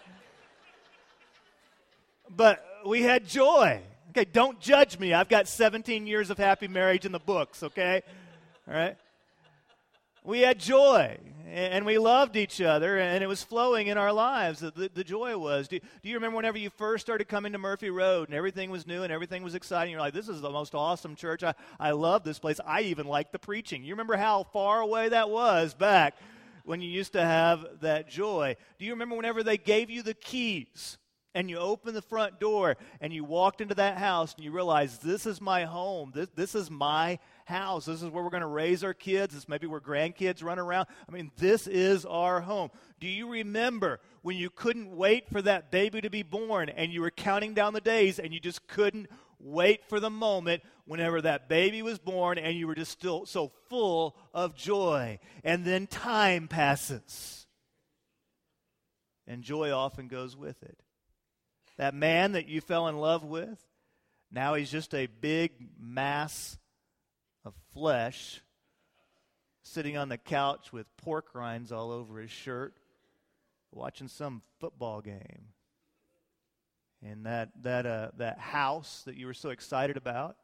but 2.36 2.64
we 2.86 3.04
had 3.04 3.28
joy. 3.28 3.82
Okay, 4.10 4.26
don't 4.26 4.60
judge 4.60 4.98
me. 4.98 5.14
I've 5.14 5.30
got 5.30 5.48
17 5.48 6.08
years 6.08 6.32
of 6.32 6.40
happy 6.40 6.68
marriage 6.68 7.06
in 7.06 7.12
the 7.12 7.20
books, 7.20 7.62
okay? 7.62 8.02
All 8.68 8.74
right? 8.74 8.98
We 10.24 10.40
had 10.40 10.60
joy 10.60 11.18
and 11.52 11.86
we 11.86 11.98
loved 11.98 12.36
each 12.36 12.62
other 12.62 12.98
and 12.98 13.24
it 13.24 13.28
was 13.28 13.44
flowing 13.44 13.88
in 13.88 13.98
our 13.98 14.14
lives. 14.14 14.60
The, 14.60 14.92
the 14.94 15.04
joy 15.04 15.38
was. 15.38 15.68
Do, 15.68 15.80
do, 15.80 16.10
you 16.10 16.16
remember 16.16 16.38
whenever 16.38 16.58
you 16.58 16.70
first 16.70 17.06
started 17.06 17.28
coming 17.28 17.54
to 17.54 17.58
Murphy 17.58 17.90
Road 17.90 18.30
and 18.30 18.36
everything 18.36 18.70
was 18.70 18.86
new 18.86 19.04
and 19.04 19.12
everything 19.12 19.44
was 19.44 19.56
exciting? 19.56 19.92
You're 19.92 20.02
like, 20.02 20.14
this 20.14 20.30
is 20.30 20.42
the 20.42 20.50
most 20.50 20.76
awesome 20.76 21.16
church. 21.16 21.44
I, 21.44 21.56
I 21.80 21.92
love 21.92 22.24
this 22.24 22.40
place. 22.40 22.60
I 22.66 22.82
even 22.82 23.08
like 23.08 23.32
the 23.32 23.40
preaching. 23.40 23.84
You 23.84 23.94
remember 23.94 24.18
how 24.18 24.44
far 24.54 24.82
away 24.82 25.10
that 25.10 25.30
was 25.30 25.74
back 25.74 26.16
when 26.66 26.82
you 26.82 26.90
used 26.90 27.14
to 27.14 27.22
have 27.22 27.66
that 27.82 28.10
joy? 28.10 28.56
Do 28.78 28.86
you 28.86 28.92
remember 28.92 29.16
whenever 29.16 29.44
they 29.44 29.58
gave 29.58 29.90
you 29.90 30.04
the 30.04 30.14
keys? 30.14 30.98
and 31.36 31.48
you 31.48 31.58
opened 31.58 31.96
the 31.96 32.02
front 32.02 32.40
door 32.40 32.76
and 33.02 33.14
you 33.14 33.24
walked 33.24 33.62
into 33.62 33.76
that 33.76 33.98
house 33.98 34.34
and 34.36 34.44
you 34.44 34.52
realized 34.52 35.04
this 35.04 35.28
is 35.28 35.40
my 35.40 35.64
home 35.64 36.12
this, 36.14 36.28
this 36.36 36.56
is 36.56 36.72
my 36.72 37.20
house. 37.50 37.86
This 37.86 38.02
is 38.02 38.10
where 38.10 38.24
we're 38.24 38.30
going 38.30 38.42
to 38.42 38.48
raise 38.48 38.84
our 38.84 38.94
kids. 38.94 39.34
This 39.34 39.50
maybe 39.50 39.68
where 39.68 39.82
grandkids 39.82 40.44
run 40.44 40.60
around. 40.60 40.88
I 41.08 41.12
mean 41.12 41.32
this 41.38 41.68
is 41.68 42.06
our 42.06 42.40
home. 42.40 42.70
Do 43.00 43.08
you 43.08 43.28
remember 43.28 44.00
when 44.22 44.38
you 44.38 44.50
couldn't 44.50 44.96
wait 44.96 45.30
for 45.30 45.42
that 45.42 45.72
baby 45.72 46.00
to 46.02 46.10
be 46.10 46.24
born 46.24 46.70
and 46.70 46.94
you 46.94 47.02
were 47.02 47.12
counting 47.12 47.54
down 47.54 47.74
the 47.74 47.82
days 47.82 48.20
and 48.20 48.34
you 48.34 48.40
just 48.40 48.66
couldn't 48.68 49.10
wait 49.40 49.86
for 49.90 50.00
the 50.00 50.10
moment 50.10 50.64
whenever 50.86 51.22
that 51.22 51.50
baby 51.50 51.82
was 51.82 52.00
born 52.00 52.38
and 52.38 52.58
you 52.58 52.68
were 52.68 52.76
just 52.76 52.92
still 52.92 53.26
so 53.26 53.52
full 53.70 54.16
of 54.34 54.56
joy? 54.56 55.20
And 55.44 55.66
then 55.66 55.88
time 55.88 56.48
passes. 56.48 57.48
And 59.28 59.44
joy 59.44 59.72
often 59.72 60.08
goes 60.08 60.36
with 60.36 60.62
it. 60.64 60.80
That 61.78 61.94
man 61.94 62.34
that 62.34 62.48
you 62.48 62.62
fell 62.62 62.88
in 62.88 62.98
love 62.98 63.24
with, 63.24 63.64
now 64.32 64.56
he's 64.56 64.72
just 64.72 64.94
a 64.94 65.08
big 65.08 65.52
mass 65.80 66.58
of 67.50 67.56
flesh 67.74 68.42
sitting 69.64 69.98
on 69.98 70.08
the 70.10 70.18
couch 70.18 70.72
with 70.72 70.86
pork 70.98 71.34
rinds 71.34 71.72
all 71.72 71.92
over 71.92 72.20
his 72.20 72.32
shirt, 72.32 72.76
watching 73.72 74.08
some 74.08 74.42
football 74.60 75.02
game. 75.02 75.48
And 77.04 77.26
that, 77.26 77.50
that, 77.64 77.86
uh, 77.86 78.12
that 78.18 78.38
house 78.38 79.04
that 79.06 79.16
you 79.16 79.26
were 79.26 79.34
so 79.34 79.50
excited 79.50 79.98
about, 79.98 80.36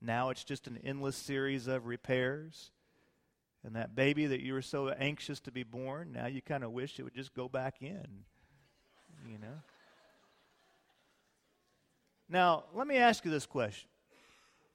now 0.00 0.30
it's 0.30 0.42
just 0.42 0.66
an 0.66 0.78
endless 0.82 1.16
series 1.16 1.66
of 1.68 1.86
repairs. 1.86 2.72
And 3.64 3.76
that 3.76 3.94
baby 3.94 4.26
that 4.26 4.40
you 4.40 4.54
were 4.54 4.62
so 4.62 4.88
anxious 4.88 5.38
to 5.40 5.52
be 5.52 5.62
born, 5.62 6.12
now 6.12 6.26
you 6.26 6.42
kind 6.42 6.64
of 6.64 6.72
wish 6.72 6.98
it 6.98 7.04
would 7.04 7.14
just 7.14 7.34
go 7.34 7.48
back 7.48 7.76
in. 7.80 8.24
You 9.28 9.38
know? 9.38 9.60
Now, 12.28 12.64
let 12.74 12.88
me 12.88 12.96
ask 12.96 13.24
you 13.24 13.30
this 13.30 13.46
question 13.46 13.91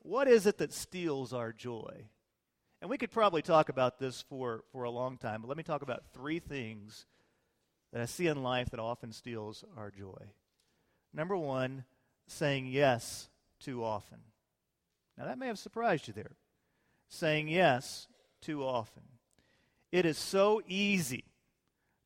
What 0.07 0.29
is 0.29 0.45
it 0.45 0.59
that 0.59 0.71
steals 0.71 1.33
our 1.33 1.51
joy? 1.51 2.07
And 2.81 2.89
we 2.89 2.97
could 2.97 3.11
probably 3.11 3.41
talk 3.41 3.67
about 3.67 3.99
this 3.99 4.21
for, 4.29 4.63
for 4.71 4.83
a 4.83 4.89
long 4.89 5.17
time, 5.17 5.41
but 5.41 5.49
let 5.49 5.57
me 5.57 5.63
talk 5.63 5.81
about 5.81 6.13
three 6.13 6.39
things 6.39 7.05
that 7.91 8.01
I 8.01 8.05
see 8.05 8.27
in 8.27 8.41
life 8.41 8.69
that 8.69 8.79
often 8.79 9.11
steals 9.11 9.65
our 9.75 9.91
joy. 9.91 10.31
Number 11.13 11.35
one, 11.35 11.83
saying 12.25 12.67
yes 12.67 13.27
too 13.59 13.83
often. 13.83 14.19
Now, 15.17 15.25
that 15.25 15.37
may 15.37 15.47
have 15.47 15.59
surprised 15.59 16.07
you 16.07 16.13
there. 16.13 16.37
Saying 17.09 17.49
yes 17.49 18.07
too 18.39 18.63
often. 18.63 19.03
It 19.91 20.05
is 20.05 20.17
so 20.17 20.61
easy 20.69 21.25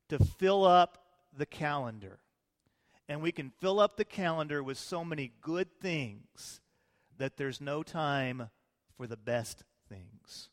to 0.08 0.18
fill 0.18 0.64
up 0.64 0.98
the 1.36 1.46
calendar 1.46 2.18
and 3.08 3.22
we 3.22 3.30
can 3.30 3.52
fill 3.60 3.78
up 3.78 3.96
the 3.96 4.04
calendar 4.04 4.62
with 4.62 4.78
so 4.78 5.04
many 5.04 5.32
good 5.40 5.68
things 5.80 6.61
that 7.22 7.36
there's 7.36 7.60
no 7.60 7.84
time 7.84 8.50
for 8.96 9.06
the 9.06 9.16
best 9.16 9.62
things. 9.88 10.48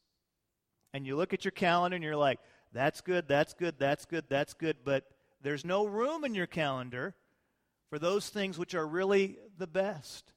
And 0.93 1.03
you 1.03 1.15
look 1.15 1.33
at 1.33 1.43
your 1.43 1.51
calendar 1.51 1.95
and 1.95 2.03
you're 2.03 2.15
like, 2.15 2.37
that's 2.71 3.01
good, 3.01 3.27
that's 3.27 3.55
good, 3.55 3.79
that's 3.79 4.05
good, 4.05 4.25
that's 4.29 4.53
good, 4.53 4.77
but 4.85 5.05
there's 5.41 5.65
no 5.65 5.87
room 5.87 6.23
in 6.23 6.35
your 6.35 6.45
calendar 6.45 7.15
for 7.89 7.97
those 7.97 8.29
things 8.29 8.59
which 8.59 8.75
are 8.75 8.85
really 8.85 9.39
the 9.57 9.65
best. 9.65 10.31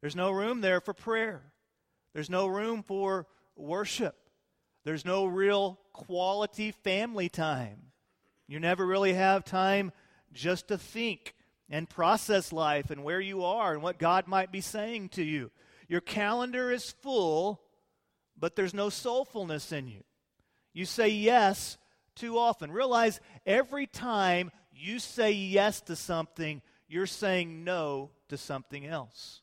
There's 0.00 0.16
no 0.16 0.30
room 0.30 0.62
there 0.62 0.80
for 0.80 0.94
prayer. 0.94 1.42
There's 2.14 2.30
no 2.30 2.46
room 2.46 2.82
for 2.82 3.26
worship. 3.54 4.16
There's 4.86 5.04
no 5.04 5.26
real 5.26 5.78
quality 5.92 6.72
family 6.72 7.28
time. 7.28 7.92
You 8.46 8.58
never 8.58 8.86
really 8.86 9.12
have 9.12 9.44
time 9.44 9.92
just 10.32 10.68
to 10.68 10.78
think 10.78 11.34
and 11.70 11.88
process 11.88 12.52
life 12.52 12.90
and 12.90 13.04
where 13.04 13.20
you 13.20 13.44
are 13.44 13.72
and 13.72 13.82
what 13.82 13.98
God 13.98 14.26
might 14.26 14.50
be 14.50 14.60
saying 14.60 15.10
to 15.10 15.22
you. 15.22 15.50
Your 15.88 16.00
calendar 16.00 16.70
is 16.70 16.90
full, 17.02 17.60
but 18.38 18.56
there's 18.56 18.74
no 18.74 18.88
soulfulness 18.88 19.72
in 19.72 19.88
you. 19.88 20.02
You 20.72 20.84
say 20.84 21.08
yes 21.08 21.78
too 22.14 22.38
often. 22.38 22.70
Realize 22.70 23.20
every 23.46 23.86
time 23.86 24.50
you 24.72 24.98
say 24.98 25.32
yes 25.32 25.80
to 25.82 25.96
something, 25.96 26.62
you're 26.88 27.06
saying 27.06 27.64
no 27.64 28.10
to 28.28 28.36
something 28.36 28.86
else. 28.86 29.42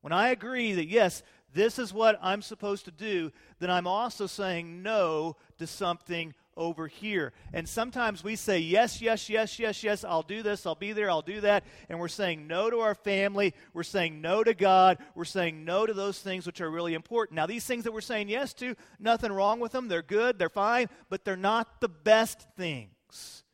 When 0.00 0.12
I 0.12 0.28
agree 0.28 0.72
that, 0.74 0.86
yes, 0.86 1.22
this 1.52 1.78
is 1.78 1.92
what 1.92 2.18
I'm 2.22 2.42
supposed 2.42 2.84
to 2.84 2.90
do, 2.90 3.32
then 3.58 3.70
I'm 3.70 3.86
also 3.86 4.26
saying 4.26 4.82
no 4.82 5.36
to 5.58 5.66
something 5.66 6.34
over 6.56 6.86
here. 6.86 7.32
And 7.52 7.68
sometimes 7.68 8.24
we 8.24 8.36
say, 8.36 8.58
yes, 8.58 9.00
yes, 9.00 9.28
yes, 9.28 9.58
yes, 9.58 9.82
yes, 9.82 10.04
I'll 10.04 10.22
do 10.22 10.42
this, 10.42 10.66
I'll 10.66 10.74
be 10.74 10.92
there, 10.92 11.10
I'll 11.10 11.22
do 11.22 11.40
that. 11.42 11.64
And 11.88 12.00
we're 12.00 12.08
saying 12.08 12.46
no 12.46 12.70
to 12.70 12.78
our 12.80 12.94
family, 12.94 13.54
we're 13.74 13.82
saying 13.82 14.20
no 14.20 14.42
to 14.42 14.54
God, 14.54 14.98
we're 15.14 15.24
saying 15.24 15.64
no 15.64 15.86
to 15.86 15.92
those 15.92 16.18
things 16.18 16.46
which 16.46 16.60
are 16.60 16.70
really 16.70 16.94
important. 16.94 17.36
Now, 17.36 17.46
these 17.46 17.66
things 17.66 17.84
that 17.84 17.92
we're 17.92 18.00
saying 18.00 18.28
yes 18.28 18.54
to, 18.54 18.74
nothing 18.98 19.32
wrong 19.32 19.60
with 19.60 19.72
them, 19.72 19.88
they're 19.88 20.02
good, 20.02 20.38
they're 20.38 20.48
fine, 20.48 20.88
but 21.08 21.24
they're 21.24 21.36
not 21.36 21.80
the 21.80 21.88
best 21.88 22.46
things. 22.56 23.44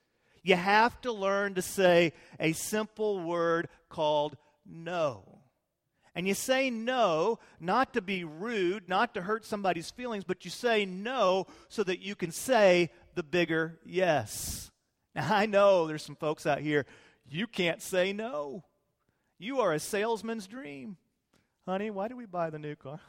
You 0.43 0.57
have 0.57 1.01
to 1.03 1.13
learn 1.13 1.55
to 1.55 1.63
say 1.63 2.13
a 2.41 2.53
simple 2.53 3.21
word 3.21 3.69
called 3.89 4.37
no. 4.67 5.32
And 6.15 6.29
you 6.29 6.35
say 6.35 6.69
no, 6.69 7.39
not 7.59 7.95
to 7.95 8.03
be 8.03 8.25
rude, 8.25 8.89
not 8.89 9.15
to 9.15 9.23
hurt 9.23 9.47
somebody's 9.47 9.91
feelings, 9.91 10.25
but 10.25 10.45
you 10.45 10.51
say 10.51 10.85
no 10.85 11.47
so 11.69 11.83
that 11.85 12.01
you 12.01 12.15
can 12.15 12.31
say 12.31 12.91
the 13.15 13.23
bigger 13.23 13.79
yes. 13.85 14.71
Now, 15.15 15.35
I 15.35 15.47
know 15.47 15.87
there's 15.87 16.05
some 16.05 16.17
folks 16.17 16.47
out 16.47 16.61
here, 16.61 16.87
you 17.29 17.47
can't 17.47 17.81
say 17.81 18.13
no. 18.13 18.65
You 19.39 19.61
are 19.61 19.73
a 19.73 19.81
salesman's 19.81 20.47
dream. 20.47 20.97
Honey, 21.67 21.91
why 21.91 22.09
did 22.09 22.17
we 22.17 22.27
buy 22.27 22.51
the 22.51 22.59
new 22.59 22.77
car? 22.77 23.01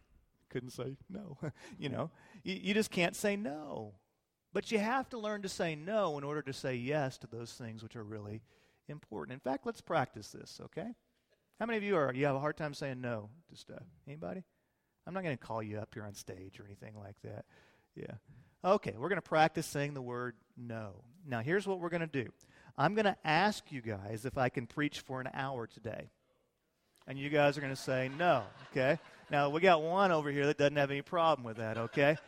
Couldn't 0.50 0.70
say 0.70 0.96
no. 1.08 1.38
you 1.78 1.88
know, 1.88 2.10
you, 2.42 2.58
you 2.60 2.74
just 2.74 2.90
can't 2.90 3.14
say 3.14 3.36
no. 3.36 3.94
But 4.52 4.72
you 4.72 4.78
have 4.78 5.08
to 5.10 5.18
learn 5.18 5.42
to 5.42 5.48
say 5.48 5.76
no 5.76 6.18
in 6.18 6.24
order 6.24 6.42
to 6.42 6.52
say 6.52 6.74
yes 6.74 7.18
to 7.18 7.26
those 7.26 7.52
things 7.52 7.82
which 7.82 7.96
are 7.96 8.04
really 8.04 8.42
important. 8.88 9.34
In 9.34 9.40
fact, 9.40 9.66
let's 9.66 9.80
practice 9.80 10.30
this, 10.30 10.60
okay? 10.64 10.94
How 11.58 11.66
many 11.66 11.76
of 11.76 11.82
you 11.82 11.96
are 11.96 12.12
you 12.14 12.26
have 12.26 12.36
a 12.36 12.40
hard 12.40 12.56
time 12.56 12.72
saying 12.72 13.00
no 13.00 13.30
to 13.50 13.56
stuff? 13.56 13.82
Anybody? 14.06 14.44
I'm 15.06 15.14
not 15.14 15.24
going 15.24 15.36
to 15.36 15.44
call 15.44 15.62
you 15.62 15.78
up 15.78 15.92
here 15.92 16.04
on 16.04 16.14
stage 16.14 16.60
or 16.60 16.64
anything 16.64 16.94
like 16.96 17.16
that. 17.24 17.46
Yeah. 17.96 18.14
Okay, 18.64 18.94
we're 18.96 19.08
going 19.08 19.20
to 19.20 19.28
practice 19.28 19.66
saying 19.66 19.94
the 19.94 20.02
word 20.02 20.34
no. 20.56 21.02
Now, 21.26 21.40
here's 21.40 21.66
what 21.66 21.80
we're 21.80 21.88
going 21.88 22.02
to 22.02 22.06
do. 22.06 22.30
I'm 22.76 22.94
going 22.94 23.06
to 23.06 23.16
ask 23.24 23.72
you 23.72 23.80
guys 23.80 24.24
if 24.24 24.38
I 24.38 24.50
can 24.50 24.66
preach 24.66 25.00
for 25.00 25.20
an 25.20 25.28
hour 25.34 25.66
today. 25.66 26.10
And 27.06 27.18
you 27.18 27.30
guys 27.30 27.56
are 27.56 27.60
going 27.60 27.74
to 27.74 27.80
say 27.80 28.10
no, 28.18 28.42
okay? 28.70 28.98
Now, 29.30 29.48
we 29.48 29.60
got 29.60 29.82
one 29.82 30.12
over 30.12 30.30
here 30.30 30.46
that 30.46 30.58
doesn't 30.58 30.76
have 30.76 30.90
any 30.90 31.02
problem 31.02 31.44
with 31.44 31.56
that, 31.56 31.78
okay? 31.78 32.18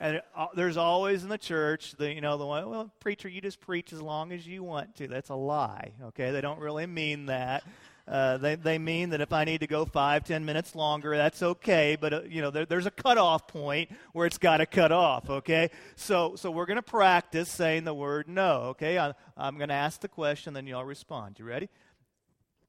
and 0.00 0.20
uh, 0.36 0.48
there's 0.56 0.76
always 0.76 1.22
in 1.22 1.28
the 1.28 1.38
church 1.38 1.92
the 1.92 2.12
you 2.12 2.20
know 2.20 2.36
the 2.36 2.44
one 2.44 2.68
well 2.68 2.90
preacher 2.98 3.28
you 3.28 3.40
just 3.40 3.60
preach 3.60 3.92
as 3.92 4.02
long 4.02 4.32
as 4.32 4.46
you 4.46 4.62
want 4.62 4.96
to 4.96 5.06
that's 5.06 5.28
a 5.28 5.34
lie 5.34 5.92
okay 6.02 6.32
they 6.32 6.40
don't 6.40 6.58
really 6.58 6.86
mean 6.86 7.26
that 7.26 7.62
uh, 8.08 8.36
they, 8.38 8.56
they 8.56 8.78
mean 8.78 9.10
that 9.10 9.20
if 9.20 9.32
I 9.32 9.44
need 9.44 9.60
to 9.60 9.66
go 9.66 9.84
five, 9.84 10.24
ten 10.24 10.44
minutes 10.44 10.74
longer, 10.74 11.16
that's 11.16 11.42
okay. 11.42 11.96
But, 12.00 12.12
uh, 12.12 12.22
you 12.28 12.42
know, 12.42 12.50
there, 12.50 12.66
there's 12.66 12.86
a 12.86 12.90
cutoff 12.90 13.46
point 13.46 13.90
where 14.12 14.26
it's 14.26 14.38
got 14.38 14.56
to 14.56 14.66
cut 14.66 14.90
off, 14.90 15.30
okay? 15.30 15.70
So, 15.94 16.34
so 16.34 16.50
we're 16.50 16.66
going 16.66 16.76
to 16.76 16.82
practice 16.82 17.48
saying 17.48 17.84
the 17.84 17.94
word 17.94 18.28
no, 18.28 18.62
okay? 18.70 18.98
I, 18.98 19.12
I'm 19.36 19.56
going 19.56 19.68
to 19.68 19.74
ask 19.74 20.00
the 20.00 20.08
question, 20.08 20.52
then 20.52 20.66
y'all 20.66 20.84
respond. 20.84 21.38
You 21.38 21.44
ready? 21.44 21.68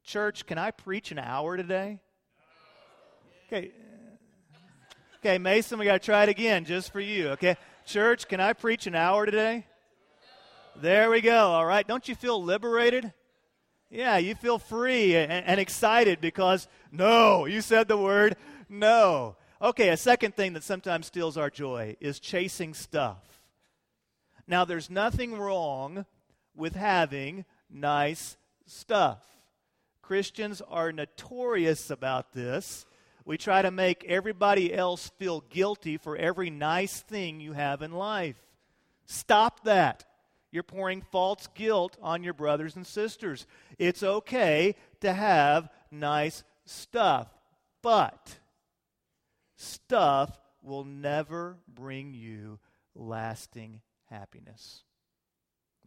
Church, 0.03 0.45
can 0.45 0.59
I 0.59 0.69
preach 0.69 1.11
an 1.11 1.17
hour 1.17 1.57
today? 1.57 1.99
Okay. 3.47 3.71
Okay, 5.19 5.37
Mason, 5.39 5.79
we 5.79 5.85
got 5.85 5.93
to 5.93 6.05
try 6.05 6.23
it 6.23 6.29
again 6.29 6.65
just 6.65 6.91
for 6.91 6.99
you, 6.99 7.29
okay? 7.29 7.57
Church, 7.85 8.27
can 8.27 8.39
I 8.39 8.53
preach 8.53 8.85
an 8.85 8.93
hour 8.93 9.25
today? 9.25 9.65
There 10.75 11.09
we 11.09 11.21
go, 11.21 11.37
all 11.37 11.65
right? 11.65 11.87
Don't 11.87 12.07
you 12.07 12.13
feel 12.13 12.43
liberated? 12.43 13.13
Yeah, 13.93 14.17
you 14.17 14.33
feel 14.33 14.57
free 14.57 15.15
and, 15.15 15.31
and 15.31 15.59
excited 15.59 16.19
because 16.19 16.67
no, 16.91 17.45
you 17.45 17.61
said 17.61 17.87
the 17.87 17.95
word 17.95 18.35
no. 18.67 19.35
Okay, 19.61 19.89
a 19.89 19.97
second 19.97 20.35
thing 20.35 20.53
that 20.53 20.63
sometimes 20.63 21.05
steals 21.05 21.37
our 21.37 21.51
joy 21.51 21.95
is 21.99 22.19
chasing 22.19 22.73
stuff. 22.73 23.19
Now, 24.47 24.65
there's 24.65 24.89
nothing 24.89 25.37
wrong 25.37 26.07
with 26.55 26.75
having 26.75 27.45
nice 27.69 28.35
stuff. 28.65 29.23
Christians 30.01 30.59
are 30.67 30.91
notorious 30.91 31.91
about 31.91 32.33
this. 32.33 32.87
We 33.25 33.37
try 33.37 33.61
to 33.61 33.71
make 33.71 34.03
everybody 34.05 34.73
else 34.73 35.11
feel 35.19 35.41
guilty 35.51 35.97
for 35.97 36.17
every 36.17 36.49
nice 36.49 37.01
thing 37.01 37.39
you 37.39 37.53
have 37.53 37.83
in 37.83 37.91
life. 37.91 38.41
Stop 39.05 39.63
that. 39.65 40.03
You're 40.53 40.61
pouring 40.61 41.01
false 41.01 41.47
guilt 41.55 41.97
on 41.99 42.21
your 42.21 42.35
brothers 42.35 42.75
and 42.75 42.85
sisters. 42.85 43.47
It's 43.79 44.03
okay 44.03 44.75
to 45.01 45.11
have 45.11 45.67
nice 45.89 46.43
stuff, 46.63 47.27
but 47.81 48.37
stuff 49.57 50.39
will 50.61 50.83
never 50.83 51.57
bring 51.67 52.13
you 52.13 52.59
lasting 52.93 53.81
happiness. 54.11 54.83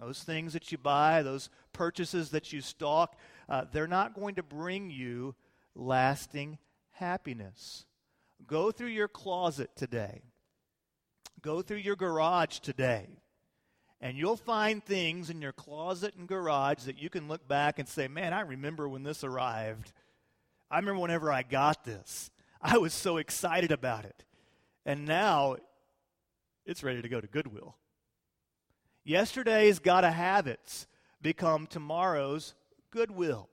Those 0.01 0.25
things 0.25 0.55
that 0.55 0.73
you 0.73 0.79
buy, 0.79 1.23
those 1.23 1.49
purchases 1.73 2.31
that 2.31 2.53
you 2.53 2.61
stalk, 2.61 3.17
uh, 3.49 3.67
they're 3.71 3.87
not 3.87 4.15
going 4.15 4.35
to 4.35 4.43
bring 4.43 4.91
you 4.91 5.37
lasting 5.77 6.59
happiness. 6.91 7.87
Go 8.45 8.73
through 8.73 8.89
your 8.89 9.07
closet 9.07 9.71
today. 9.77 10.23
Go 11.41 11.63
through 11.63 11.79
your 11.79 11.95
garage 11.95 12.59
today. 12.59 13.21
And 14.07 14.17
you'll 14.17 14.37
find 14.37 14.85
things 14.85 15.31
in 15.31 15.43
your 15.43 15.51
closet 15.51 16.15
and 16.17 16.29
garage 16.29 16.85
that 16.85 16.97
you 16.97 17.11
can 17.11 17.27
look 17.27 17.49
back 17.49 17.81
and 17.81 17.89
say, 17.89 18.07
man, 18.07 18.33
I 18.33 18.43
remember 18.43 18.89
when 18.89 19.03
this 19.03 19.25
arrived. 19.25 19.91
I 20.71 20.77
remember 20.77 21.01
whenever 21.01 21.33
I 21.33 21.43
got 21.43 21.83
this. 21.83 22.31
I 22.63 22.79
was 22.79 22.95
so 22.95 23.17
excited 23.17 23.73
about 23.73 24.05
it. 24.05 24.25
And 24.85 25.07
now 25.07 25.57
it's 26.65 26.85
ready 26.85 27.03
to 27.03 27.09
go 27.09 27.21
to 27.21 27.27
Goodwill. 27.27 27.75
Yesterday's 29.03 29.81
gotta 29.81 30.13
have 30.13 30.47
it's 30.47 30.87
become 31.21 31.67
tomorrow's 31.67 32.55
Goodwill. 32.93 33.49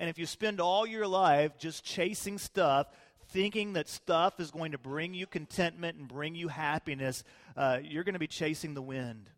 And 0.00 0.10
if 0.10 0.18
you 0.18 0.26
spend 0.26 0.60
all 0.60 0.84
your 0.84 1.06
life 1.06 1.56
just 1.56 1.84
chasing 1.84 2.38
stuff, 2.38 2.88
thinking 3.28 3.74
that 3.74 3.88
stuff 3.88 4.40
is 4.40 4.50
going 4.50 4.72
to 4.72 4.78
bring 4.78 5.14
you 5.14 5.28
contentment 5.28 5.98
and 5.98 6.08
bring 6.08 6.34
you 6.34 6.48
happiness, 6.48 7.22
uh, 7.56 7.78
you're 7.80 8.02
going 8.02 8.14
to 8.14 8.18
be 8.18 8.26
chasing 8.26 8.74
the 8.74 8.82
wind. 8.82 9.30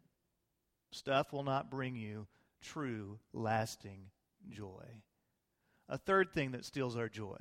Stuff 0.90 1.33
will 1.33 1.42
not 1.42 1.70
bring 1.70 1.96
you 1.96 2.27
true, 2.62 3.18
lasting 3.33 4.11
joy. 4.49 4.85
A 5.88 5.99
third 5.99 6.33
thing 6.33 6.53
that 6.53 6.64
steals 6.64 6.96
our 6.96 7.09
joy 7.09 7.38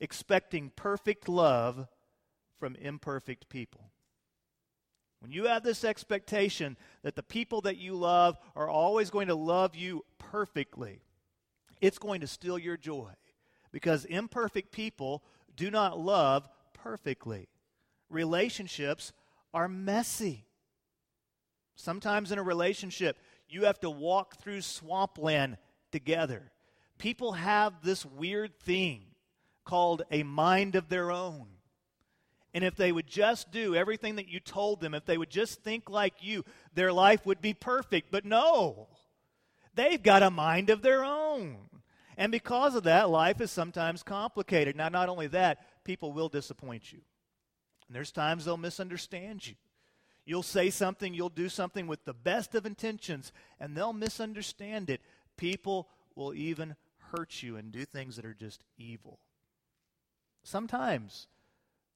expecting 0.00 0.72
perfect 0.74 1.28
love 1.28 1.86
from 2.58 2.74
imperfect 2.76 3.48
people. 3.48 3.90
When 5.20 5.30
you 5.30 5.44
have 5.46 5.62
this 5.62 5.84
expectation 5.84 6.78
that 7.02 7.14
the 7.14 7.22
people 7.22 7.60
that 7.62 7.76
you 7.76 7.94
love 7.94 8.38
are 8.56 8.68
always 8.68 9.10
going 9.10 9.28
to 9.28 9.34
love 9.34 9.76
you 9.76 10.04
perfectly, 10.18 11.02
it's 11.80 11.98
going 11.98 12.22
to 12.22 12.26
steal 12.26 12.58
your 12.58 12.78
joy 12.78 13.12
because 13.70 14.06
imperfect 14.06 14.72
people 14.72 15.22
do 15.54 15.70
not 15.70 15.98
love 15.98 16.48
perfectly. 16.72 17.48
Relationships 18.08 19.12
are 19.52 19.68
messy. 19.68 20.46
Sometimes 21.80 22.30
in 22.30 22.38
a 22.38 22.42
relationship, 22.42 23.18
you 23.48 23.64
have 23.64 23.80
to 23.80 23.88
walk 23.88 24.36
through 24.36 24.60
swampland 24.60 25.56
together. 25.90 26.52
People 26.98 27.32
have 27.32 27.82
this 27.82 28.04
weird 28.04 28.54
thing 28.60 29.06
called 29.64 30.02
a 30.10 30.22
mind 30.22 30.74
of 30.74 30.90
their 30.90 31.10
own. 31.10 31.46
And 32.52 32.64
if 32.64 32.76
they 32.76 32.92
would 32.92 33.06
just 33.06 33.50
do 33.50 33.74
everything 33.74 34.16
that 34.16 34.28
you 34.28 34.40
told 34.40 34.82
them, 34.82 34.92
if 34.92 35.06
they 35.06 35.16
would 35.16 35.30
just 35.30 35.62
think 35.62 35.88
like 35.88 36.14
you, 36.20 36.44
their 36.74 36.92
life 36.92 37.24
would 37.24 37.40
be 37.40 37.54
perfect. 37.54 38.10
But 38.10 38.26
no, 38.26 38.88
they've 39.74 40.02
got 40.02 40.22
a 40.22 40.30
mind 40.30 40.68
of 40.68 40.82
their 40.82 41.02
own. 41.02 41.56
And 42.18 42.30
because 42.30 42.74
of 42.74 42.82
that, 42.82 43.08
life 43.08 43.40
is 43.40 43.50
sometimes 43.50 44.02
complicated. 44.02 44.76
Now, 44.76 44.90
not 44.90 45.08
only 45.08 45.28
that, 45.28 45.84
people 45.84 46.12
will 46.12 46.28
disappoint 46.28 46.92
you. 46.92 47.00
And 47.88 47.96
there's 47.96 48.12
times 48.12 48.44
they'll 48.44 48.58
misunderstand 48.58 49.46
you. 49.46 49.54
You'll 50.30 50.44
say 50.44 50.70
something, 50.70 51.12
you'll 51.12 51.28
do 51.28 51.48
something 51.48 51.88
with 51.88 52.04
the 52.04 52.14
best 52.14 52.54
of 52.54 52.64
intentions, 52.64 53.32
and 53.58 53.76
they'll 53.76 53.92
misunderstand 53.92 54.88
it. 54.88 55.00
People 55.36 55.88
will 56.14 56.32
even 56.34 56.76
hurt 57.10 57.42
you 57.42 57.56
and 57.56 57.72
do 57.72 57.84
things 57.84 58.14
that 58.14 58.24
are 58.24 58.32
just 58.32 58.62
evil. 58.78 59.18
Sometimes 60.44 61.26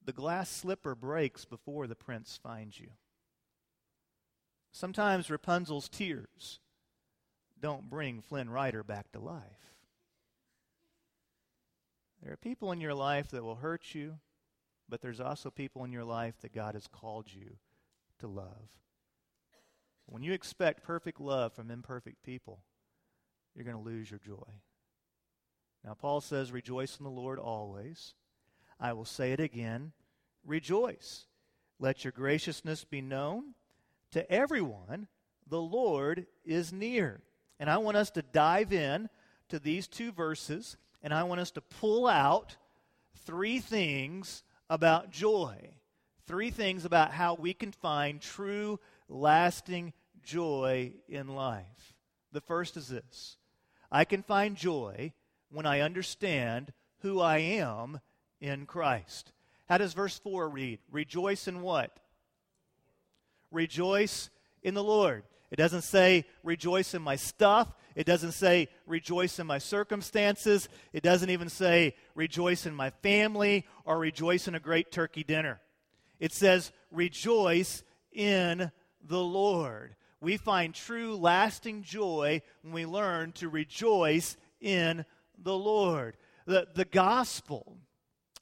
the 0.04 0.12
glass 0.12 0.50
slipper 0.50 0.96
breaks 0.96 1.44
before 1.44 1.86
the 1.86 1.94
prince 1.94 2.36
finds 2.42 2.80
you. 2.80 2.88
Sometimes 4.72 5.30
Rapunzel's 5.30 5.88
tears 5.88 6.58
don't 7.60 7.88
bring 7.88 8.20
Flynn 8.20 8.50
Rider 8.50 8.82
back 8.82 9.12
to 9.12 9.20
life. 9.20 9.76
There 12.20 12.32
are 12.32 12.36
people 12.36 12.72
in 12.72 12.80
your 12.80 12.94
life 12.94 13.28
that 13.28 13.44
will 13.44 13.54
hurt 13.54 13.94
you, 13.94 14.18
but 14.88 15.02
there's 15.02 15.20
also 15.20 15.50
people 15.52 15.84
in 15.84 15.92
your 15.92 16.02
life 16.02 16.34
that 16.40 16.52
God 16.52 16.74
has 16.74 16.88
called 16.88 17.26
you 17.32 17.58
to 18.20 18.26
love. 18.26 18.68
When 20.06 20.22
you 20.22 20.32
expect 20.32 20.84
perfect 20.84 21.20
love 21.20 21.52
from 21.52 21.70
imperfect 21.70 22.22
people, 22.22 22.60
you're 23.54 23.64
going 23.64 23.76
to 23.76 23.82
lose 23.82 24.10
your 24.10 24.20
joy. 24.20 24.60
Now, 25.84 25.94
Paul 25.94 26.20
says, 26.20 26.52
Rejoice 26.52 26.98
in 26.98 27.04
the 27.04 27.10
Lord 27.10 27.38
always. 27.38 28.14
I 28.80 28.92
will 28.92 29.04
say 29.04 29.32
it 29.32 29.40
again 29.40 29.92
rejoice. 30.44 31.26
Let 31.78 32.04
your 32.04 32.12
graciousness 32.12 32.84
be 32.84 33.00
known 33.00 33.54
to 34.12 34.30
everyone. 34.30 35.08
The 35.48 35.60
Lord 35.60 36.26
is 36.44 36.72
near. 36.72 37.22
And 37.58 37.70
I 37.70 37.78
want 37.78 37.96
us 37.96 38.10
to 38.12 38.22
dive 38.22 38.72
in 38.72 39.08
to 39.48 39.58
these 39.58 39.86
two 39.86 40.12
verses, 40.12 40.76
and 41.02 41.12
I 41.12 41.24
want 41.24 41.40
us 41.40 41.50
to 41.52 41.60
pull 41.60 42.06
out 42.06 42.56
three 43.24 43.58
things 43.58 44.42
about 44.68 45.10
joy. 45.10 45.74
Three 46.26 46.50
things 46.50 46.84
about 46.84 47.12
how 47.12 47.34
we 47.34 47.52
can 47.52 47.72
find 47.72 48.20
true, 48.20 48.80
lasting 49.08 49.92
joy 50.22 50.92
in 51.08 51.28
life. 51.28 51.94
The 52.32 52.40
first 52.40 52.76
is 52.76 52.88
this 52.88 53.36
I 53.92 54.04
can 54.04 54.22
find 54.22 54.56
joy 54.56 55.12
when 55.50 55.66
I 55.66 55.80
understand 55.80 56.72
who 57.00 57.20
I 57.20 57.38
am 57.38 58.00
in 58.40 58.66
Christ. 58.66 59.32
How 59.68 59.78
does 59.78 59.94
verse 59.94 60.18
4 60.18 60.48
read? 60.48 60.78
Rejoice 60.90 61.46
in 61.48 61.62
what? 61.62 61.96
Rejoice 63.50 64.30
in 64.62 64.74
the 64.74 64.82
Lord. 64.82 65.22
It 65.50 65.56
doesn't 65.56 65.82
say 65.82 66.24
rejoice 66.42 66.94
in 66.94 67.02
my 67.02 67.16
stuff. 67.16 67.72
It 67.94 68.06
doesn't 68.06 68.32
say 68.32 68.68
rejoice 68.86 69.38
in 69.38 69.46
my 69.46 69.58
circumstances. 69.58 70.68
It 70.92 71.02
doesn't 71.02 71.30
even 71.30 71.48
say 71.48 71.94
rejoice 72.14 72.66
in 72.66 72.74
my 72.74 72.90
family 72.90 73.64
or 73.84 73.98
rejoice 73.98 74.48
in 74.48 74.54
a 74.54 74.60
great 74.60 74.90
turkey 74.90 75.22
dinner. 75.22 75.60
It 76.24 76.32
says 76.32 76.72
rejoice 76.90 77.82
in 78.10 78.72
the 79.06 79.20
Lord. 79.20 79.94
We 80.22 80.38
find 80.38 80.74
true, 80.74 81.16
lasting 81.16 81.82
joy 81.82 82.40
when 82.62 82.72
we 82.72 82.86
learn 82.86 83.32
to 83.32 83.50
rejoice 83.50 84.38
in 84.58 85.04
the 85.36 85.54
Lord. 85.54 86.16
The, 86.46 86.66
the 86.74 86.86
gospel 86.86 87.76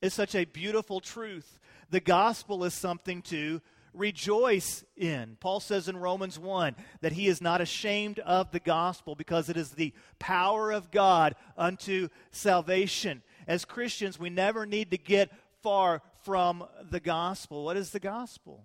is 0.01 0.15
such 0.15 0.37
a 0.37 0.45
beautiful 0.45 1.01
truth. 1.01 1.59
The 1.91 1.99
gospel 1.99 2.63
is 2.63 2.73
something 2.73 3.21
to 3.23 3.61
rejoice 3.93 4.85
in. 4.97 5.37
Paul 5.41 5.59
says 5.59 5.89
in 5.89 5.97
Romans 5.97 6.39
1 6.39 6.77
that 7.01 7.11
he 7.11 7.27
is 7.27 7.41
not 7.41 7.61
ashamed 7.61 8.21
of 8.21 8.53
the 8.53 8.61
gospel 8.61 9.17
because 9.17 9.49
it 9.49 9.57
is 9.57 9.73
the 9.73 9.93
power 10.21 10.71
of 10.71 10.93
God 10.93 11.35
unto 11.59 12.11
salvation. 12.31 13.25
As 13.49 13.65
Christians, 13.65 14.21
we 14.21 14.31
never 14.31 14.67
need 14.67 14.93
to 14.93 14.99
get 14.99 15.33
far 15.65 16.01
from 16.23 16.65
the 16.91 17.01
gospel. 17.01 17.65
What 17.65 17.77
is 17.77 17.91
the 17.91 18.01
gospel? 18.01 18.65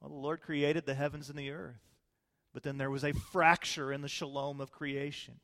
Well, 0.00 0.10
the 0.10 0.16
Lord 0.16 0.40
created 0.40 0.86
the 0.86 0.94
heavens 0.94 1.30
and 1.30 1.38
the 1.38 1.50
earth, 1.50 1.80
but 2.52 2.62
then 2.62 2.78
there 2.78 2.90
was 2.90 3.04
a 3.04 3.12
fracture 3.12 3.92
in 3.92 4.02
the 4.02 4.08
shalom 4.08 4.60
of 4.60 4.70
creation. 4.70 5.40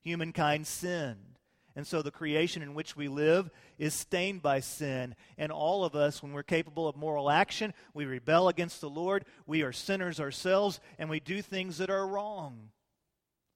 Humankind 0.00 0.66
sinned. 0.66 1.38
And 1.74 1.86
so 1.86 2.02
the 2.02 2.10
creation 2.10 2.62
in 2.62 2.74
which 2.74 2.96
we 2.96 3.08
live 3.08 3.50
is 3.78 3.94
stained 3.94 4.42
by 4.42 4.60
sin. 4.60 5.14
And 5.38 5.50
all 5.50 5.84
of 5.84 5.94
us, 5.94 6.22
when 6.22 6.32
we're 6.32 6.42
capable 6.42 6.86
of 6.86 6.96
moral 6.96 7.30
action, 7.30 7.72
we 7.94 8.04
rebel 8.04 8.48
against 8.48 8.80
the 8.80 8.90
Lord. 8.90 9.24
We 9.46 9.62
are 9.62 9.72
sinners 9.72 10.20
ourselves, 10.20 10.80
and 10.98 11.08
we 11.08 11.18
do 11.18 11.40
things 11.40 11.78
that 11.78 11.88
are 11.88 12.06
wrong. 12.06 12.70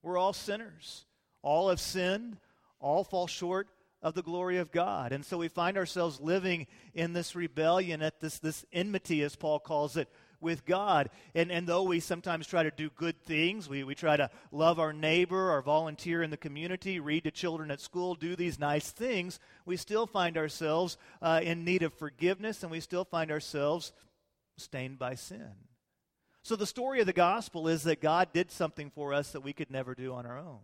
We're 0.02 0.16
all 0.16 0.32
sinners. 0.32 1.04
All 1.42 1.68
have 1.68 1.80
sinned, 1.80 2.38
all 2.80 3.04
fall 3.04 3.26
short 3.26 3.68
of 4.02 4.14
the 4.14 4.22
glory 4.22 4.59
of 4.59 4.70
God. 4.70 5.12
And 5.12 5.24
so 5.24 5.38
we 5.38 5.48
find 5.48 5.76
ourselves 5.76 6.20
living 6.20 6.66
in 6.94 7.12
this 7.12 7.35
rebellion, 7.35 8.02
at 8.02 8.20
this, 8.20 8.38
this 8.38 8.64
enmity, 8.72 9.22
as 9.22 9.37
Paul 9.37 9.59
calls 9.59 9.96
it, 9.96 10.09
with 10.40 10.64
God. 10.64 11.11
And, 11.35 11.50
and 11.50 11.66
though 11.66 11.82
we 11.82 12.00
sometimes 12.00 12.46
try 12.46 12.62
to 12.62 12.70
do 12.70 12.90
good 12.90 13.20
things, 13.22 13.68
we, 13.68 13.85
we 13.85 13.94
try 13.94 14.16
to 14.16 14.30
love 14.52 14.78
our 14.78 14.92
neighbor 14.92 15.50
or 15.52 15.62
volunteer 15.62 16.22
in 16.22 16.30
the 16.30 16.37
community, 16.37 17.00
read 17.00 17.24
to 17.24 17.30
children 17.30 17.70
at 17.70 17.80
school, 17.80 18.14
do 18.14 18.37
these 18.37 18.59
nice 18.59 18.90
things, 18.90 19.40
we 19.64 19.76
still 19.76 20.06
find 20.06 20.37
ourselves 20.37 20.98
uh, 21.22 21.40
in 21.42 21.64
need 21.64 21.82
of 21.82 21.94
forgiveness 21.94 22.62
and 22.62 22.70
we 22.70 22.80
still 22.80 23.04
find 23.04 23.30
ourselves 23.30 23.92
stained 24.59 24.98
by 24.98 25.14
sin. 25.14 25.52
So 26.42 26.54
the 26.54 26.66
story 26.66 27.00
of 27.00 27.06
the 27.06 27.12
gospel 27.12 27.66
is 27.66 27.82
that 27.85 28.00
God 28.00 28.32
did 28.32 28.52
something 28.52 28.90
for 28.90 29.12
us 29.12 29.32
that 29.32 29.40
we 29.40 29.52
could 29.52 29.70
never 29.70 29.94
do 29.94 30.14
on 30.14 30.26
our 30.26 30.38
own. 30.38 30.61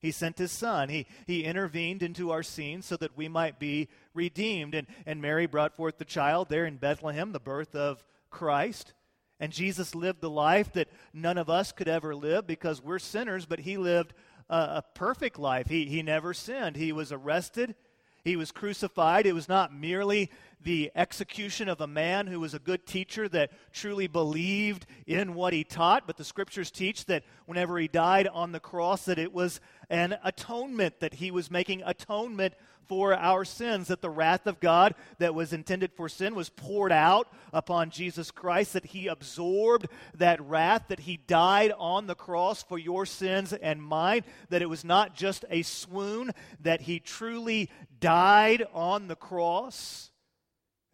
He 0.00 0.10
sent 0.10 0.38
his 0.38 0.50
son. 0.50 0.88
He, 0.88 1.06
he 1.26 1.44
intervened 1.44 2.02
into 2.02 2.30
our 2.30 2.42
scene 2.42 2.82
so 2.82 2.96
that 2.96 3.16
we 3.16 3.28
might 3.28 3.58
be 3.58 3.88
redeemed. 4.14 4.74
And, 4.74 4.86
and 5.06 5.20
Mary 5.20 5.46
brought 5.46 5.76
forth 5.76 5.98
the 5.98 6.04
child 6.04 6.48
there 6.48 6.64
in 6.64 6.76
Bethlehem, 6.76 7.32
the 7.32 7.40
birth 7.40 7.74
of 7.74 8.02
Christ. 8.30 8.94
And 9.38 9.52
Jesus 9.52 9.94
lived 9.94 10.20
the 10.20 10.30
life 10.30 10.72
that 10.72 10.88
none 11.12 11.38
of 11.38 11.50
us 11.50 11.72
could 11.72 11.88
ever 11.88 12.14
live 12.14 12.46
because 12.46 12.82
we're 12.82 12.98
sinners, 12.98 13.46
but 13.46 13.60
he 13.60 13.76
lived 13.76 14.14
a, 14.48 14.56
a 14.56 14.84
perfect 14.94 15.38
life. 15.38 15.68
He, 15.68 15.86
he 15.86 16.02
never 16.02 16.34
sinned. 16.34 16.76
He 16.76 16.92
was 16.92 17.12
arrested, 17.12 17.74
he 18.22 18.36
was 18.36 18.52
crucified. 18.52 19.26
It 19.26 19.32
was 19.32 19.48
not 19.48 19.74
merely 19.74 20.30
the 20.62 20.90
execution 20.94 21.68
of 21.68 21.80
a 21.80 21.86
man 21.86 22.26
who 22.26 22.40
was 22.40 22.54
a 22.54 22.58
good 22.58 22.86
teacher 22.86 23.28
that 23.28 23.50
truly 23.72 24.06
believed 24.06 24.86
in 25.06 25.34
what 25.34 25.52
he 25.52 25.64
taught, 25.64 26.06
but 26.06 26.16
the 26.16 26.24
scriptures 26.24 26.70
teach 26.70 27.06
that 27.06 27.24
whenever 27.46 27.78
he 27.78 27.88
died 27.88 28.28
on 28.28 28.52
the 28.52 28.60
cross 28.60 29.04
that 29.06 29.18
it 29.18 29.32
was 29.32 29.60
an 29.88 30.16
atonement 30.22 31.00
that 31.00 31.14
he 31.14 31.30
was 31.30 31.50
making 31.50 31.82
atonement 31.84 32.54
for 32.90 33.14
our 33.14 33.44
sins, 33.44 33.86
that 33.86 34.02
the 34.02 34.10
wrath 34.10 34.48
of 34.48 34.58
God 34.58 34.96
that 35.18 35.32
was 35.32 35.52
intended 35.52 35.92
for 35.92 36.08
sin 36.08 36.34
was 36.34 36.48
poured 36.48 36.90
out 36.90 37.28
upon 37.52 37.90
Jesus 37.90 38.32
Christ, 38.32 38.72
that 38.72 38.86
he 38.86 39.06
absorbed 39.06 39.86
that 40.16 40.40
wrath, 40.40 40.86
that 40.88 40.98
he 40.98 41.16
died 41.16 41.72
on 41.78 42.08
the 42.08 42.16
cross 42.16 42.64
for 42.64 42.78
your 42.78 43.06
sins 43.06 43.52
and 43.52 43.80
mine, 43.80 44.24
that 44.48 44.60
it 44.60 44.68
was 44.68 44.84
not 44.84 45.14
just 45.14 45.44
a 45.50 45.62
swoon, 45.62 46.32
that 46.62 46.80
he 46.80 46.98
truly 46.98 47.70
died 48.00 48.66
on 48.74 49.06
the 49.06 49.14
cross. 49.14 50.09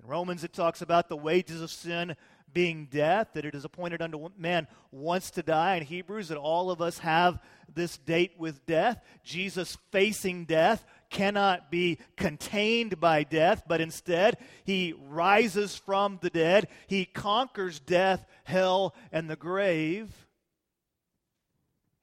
Romans, 0.06 0.44
it 0.44 0.52
talks 0.52 0.82
about 0.82 1.08
the 1.08 1.16
wages 1.16 1.60
of 1.60 1.70
sin 1.70 2.16
being 2.52 2.88
death, 2.90 3.28
that 3.34 3.44
it 3.44 3.54
is 3.54 3.64
appointed 3.64 4.00
unto 4.00 4.30
man 4.38 4.66
once 4.90 5.30
to 5.32 5.42
die. 5.42 5.76
In 5.76 5.82
Hebrews, 5.82 6.28
that 6.28 6.38
all 6.38 6.70
of 6.70 6.80
us 6.80 6.98
have 7.00 7.38
this 7.72 7.98
date 7.98 8.32
with 8.38 8.64
death. 8.64 9.02
Jesus 9.24 9.76
facing 9.90 10.46
death 10.46 10.86
cannot 11.10 11.70
be 11.70 11.98
contained 12.16 12.98
by 12.98 13.24
death, 13.24 13.64
but 13.68 13.80
instead 13.80 14.38
he 14.64 14.94
rises 15.08 15.76
from 15.76 16.18
the 16.22 16.30
dead. 16.30 16.68
He 16.86 17.04
conquers 17.04 17.78
death, 17.78 18.24
hell, 18.44 18.94
and 19.12 19.28
the 19.28 19.36
grave. 19.36 20.26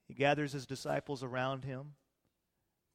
He 0.06 0.14
gathers 0.14 0.52
his 0.52 0.66
disciples 0.66 1.22
around 1.22 1.64
him, 1.64 1.94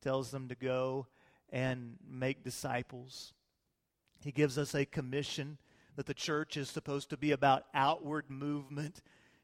tells 0.01 0.31
them 0.31 0.47
to 0.47 0.55
go 0.55 1.07
and 1.49 1.97
make 2.07 2.43
disciples. 2.43 3.33
He 4.23 4.31
gives 4.31 4.57
us 4.57 4.75
a 4.75 4.85
commission 4.85 5.57
that 5.95 6.05
the 6.05 6.13
church 6.13 6.57
is 6.57 6.69
supposed 6.69 7.09
to 7.09 7.17
be 7.17 7.31
about 7.31 7.65
outward 7.73 8.29
movement. 8.29 9.01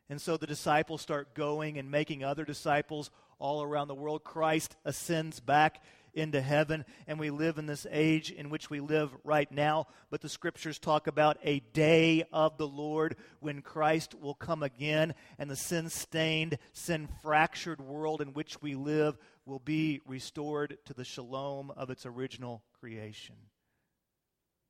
And 0.10 0.22
so 0.22 0.38
the 0.38 0.48
disciples 0.48 1.02
start 1.02 1.34
going 1.34 1.78
and 1.78 1.90
making 1.90 2.24
other 2.24 2.46
disciples 2.46 3.10
all 3.40 3.64
around 3.64 3.88
the 3.88 3.96
world. 3.96 4.24
Christ 4.24 4.76
ascends 4.86 5.40
back 5.40 5.84
into 6.14 6.40
heaven, 6.42 6.86
and 7.08 7.20
we 7.20 7.30
live 7.30 7.58
in 7.58 7.66
this 7.66 7.86
age 7.92 8.32
in 8.32 8.50
which 8.50 8.70
we 8.70 8.80
live 8.80 9.12
right 9.24 9.52
now. 9.52 9.88
But 10.10 10.22
the 10.22 10.30
scriptures 10.30 10.80
talk 10.80 11.08
about 11.08 11.38
a 11.44 11.60
day 11.60 12.24
of 12.32 12.58
the 12.58 12.68
Lord 12.68 13.18
when 13.42 13.62
Christ 13.62 14.16
will 14.16 14.34
come 14.34 14.64
again, 14.64 15.14
and 15.38 15.50
the 15.50 15.58
sin 15.58 15.90
stained, 15.90 16.58
sin 16.72 17.10
fractured 17.22 17.82
world 17.82 18.22
in 18.22 18.30
which 18.30 18.62
we 18.62 18.76
live 18.76 19.18
will 19.46 19.60
be 19.60 20.02
restored 20.06 20.78
to 20.86 20.94
the 20.94 21.04
shalom 21.04 21.72
of 21.72 21.90
its 21.90 22.06
original 22.06 22.64
creation. 22.80 23.36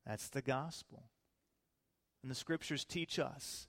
That's 0.05 0.29
the 0.29 0.41
gospel. 0.41 1.03
And 2.21 2.31
the 2.31 2.35
scriptures 2.35 2.85
teach 2.85 3.19
us 3.19 3.67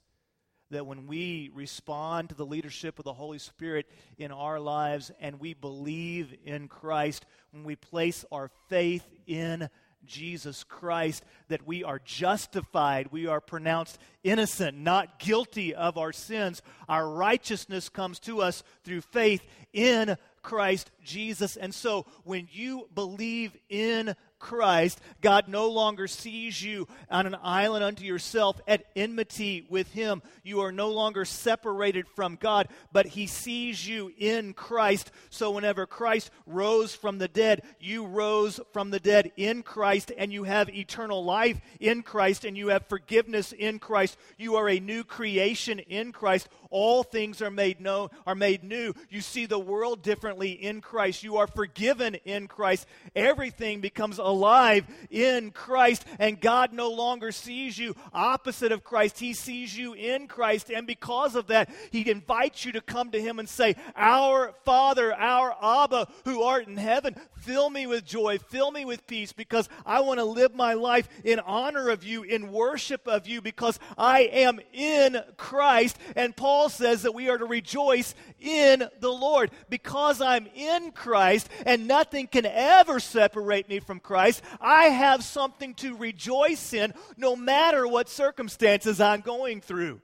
that 0.69 0.85
when 0.85 1.07
we 1.07 1.49
respond 1.53 2.29
to 2.29 2.35
the 2.35 2.45
leadership 2.45 2.99
of 2.99 3.05
the 3.05 3.13
Holy 3.13 3.39
Spirit 3.39 3.85
in 4.17 4.31
our 4.31 4.59
lives 4.59 5.11
and 5.19 5.39
we 5.39 5.53
believe 5.53 6.33
in 6.43 6.67
Christ, 6.67 7.25
when 7.51 7.63
we 7.63 7.75
place 7.75 8.25
our 8.31 8.49
faith 8.67 9.07
in 9.25 9.69
Jesus 10.05 10.63
Christ, 10.63 11.23
that 11.47 11.65
we 11.65 11.83
are 11.83 11.99
justified, 12.03 13.09
we 13.11 13.27
are 13.27 13.41
pronounced 13.41 13.99
innocent, 14.23 14.77
not 14.77 15.19
guilty 15.19 15.73
of 15.73 15.97
our 15.97 16.13
sins. 16.13 16.61
Our 16.87 17.09
righteousness 17.09 17.89
comes 17.89 18.19
to 18.21 18.41
us 18.41 18.63
through 18.83 19.01
faith 19.01 19.43
in 19.73 20.17
Christ 20.41 20.91
Jesus. 21.03 21.57
And 21.57 21.73
so 21.73 22.05
when 22.23 22.47
you 22.51 22.87
believe 22.93 23.55
in 23.69 24.15
Christ, 24.39 24.99
God 25.21 25.47
no 25.47 25.69
longer 25.69 26.07
sees 26.07 26.61
you 26.61 26.87
on 27.09 27.25
an 27.25 27.35
island 27.41 27.83
unto 27.83 28.05
yourself 28.05 28.59
at 28.67 28.85
enmity 28.95 29.65
with 29.69 29.91
Him. 29.93 30.21
You 30.43 30.61
are 30.61 30.71
no 30.71 30.89
longer 30.89 31.25
separated 31.25 32.07
from 32.15 32.35
God, 32.35 32.67
but 32.91 33.07
He 33.07 33.27
sees 33.27 33.87
you 33.87 34.11
in 34.17 34.53
Christ. 34.53 35.11
So 35.29 35.51
whenever 35.51 35.85
Christ 35.85 36.31
rose 36.45 36.93
from 36.93 37.17
the 37.17 37.27
dead, 37.27 37.63
you 37.79 38.05
rose 38.05 38.59
from 38.73 38.91
the 38.91 38.99
dead 38.99 39.31
in 39.37 39.63
Christ, 39.63 40.11
and 40.17 40.31
you 40.31 40.43
have 40.43 40.69
eternal 40.69 41.23
life 41.23 41.59
in 41.79 42.03
Christ, 42.03 42.45
and 42.45 42.57
you 42.57 42.69
have 42.69 42.87
forgiveness 42.87 43.51
in 43.51 43.79
Christ. 43.79 44.17
You 44.37 44.55
are 44.55 44.69
a 44.69 44.79
new 44.79 45.03
creation 45.03 45.79
in 45.79 46.11
Christ. 46.11 46.47
All 46.69 47.03
things 47.03 47.41
are 47.41 47.51
made 47.51 47.79
known, 47.79 48.09
are 48.25 48.35
made 48.35 48.63
new. 48.63 48.93
You 49.09 49.21
see 49.21 49.45
the 49.45 49.59
world 49.59 50.01
differently 50.01 50.51
in 50.51 50.81
Christ. 50.81 51.23
You 51.23 51.37
are 51.37 51.47
forgiven 51.47 52.15
in 52.25 52.47
Christ. 52.47 52.87
Everything 53.15 53.81
becomes 53.81 54.17
alive 54.17 54.85
in 55.09 55.51
Christ, 55.51 56.05
and 56.19 56.39
God 56.39 56.73
no 56.73 56.89
longer 56.89 57.31
sees 57.31 57.77
you 57.77 57.95
opposite 58.13 58.71
of 58.71 58.83
Christ. 58.83 59.19
He 59.19 59.33
sees 59.33 59.77
you 59.77 59.93
in 59.93 60.27
Christ, 60.27 60.69
and 60.69 60.87
because 60.87 61.35
of 61.35 61.47
that, 61.47 61.69
He 61.91 62.09
invites 62.09 62.65
you 62.65 62.71
to 62.73 62.81
come 62.81 63.11
to 63.11 63.21
Him 63.21 63.39
and 63.39 63.47
say, 63.47 63.75
Our 63.95 64.53
Father, 64.65 65.13
our 65.13 65.55
Abba, 65.61 66.07
who 66.25 66.43
art 66.43 66.67
in 66.67 66.77
heaven, 66.77 67.15
fill 67.35 67.69
me 67.69 67.87
with 67.87 68.05
joy, 68.05 68.37
fill 68.37 68.71
me 68.71 68.85
with 68.85 69.07
peace, 69.07 69.31
because 69.31 69.69
I 69.85 70.01
want 70.01 70.19
to 70.19 70.25
live 70.25 70.55
my 70.55 70.73
life 70.73 71.07
in 71.23 71.39
honor 71.39 71.89
of 71.89 72.03
you, 72.03 72.23
in 72.23 72.51
worship 72.51 73.07
of 73.07 73.27
you, 73.27 73.41
because 73.41 73.79
I 73.97 74.21
am 74.21 74.59
in 74.73 75.21
Christ. 75.37 75.97
And 76.15 76.35
Paul 76.35 76.56
says 76.69 77.03
that 77.03 77.13
we 77.13 77.29
are 77.29 77.37
to 77.37 77.45
rejoice 77.45 78.15
in 78.39 78.83
the 78.99 79.11
Lord. 79.11 79.51
Because 79.69 80.21
I'm 80.21 80.47
in 80.55 80.91
Christ 80.91 81.49
and 81.65 81.87
nothing 81.87 82.27
can 82.27 82.45
ever 82.45 82.99
separate 82.99 83.69
me 83.69 83.79
from 83.79 83.99
Christ, 83.99 84.43
I 84.59 84.85
have 84.85 85.23
something 85.23 85.73
to 85.75 85.95
rejoice 85.95 86.73
in 86.73 86.93
no 87.15 87.35
matter 87.35 87.87
what 87.87 88.09
circumstances 88.09 88.99
I'm 88.99 89.21
going 89.21 89.61
through. 89.61 90.01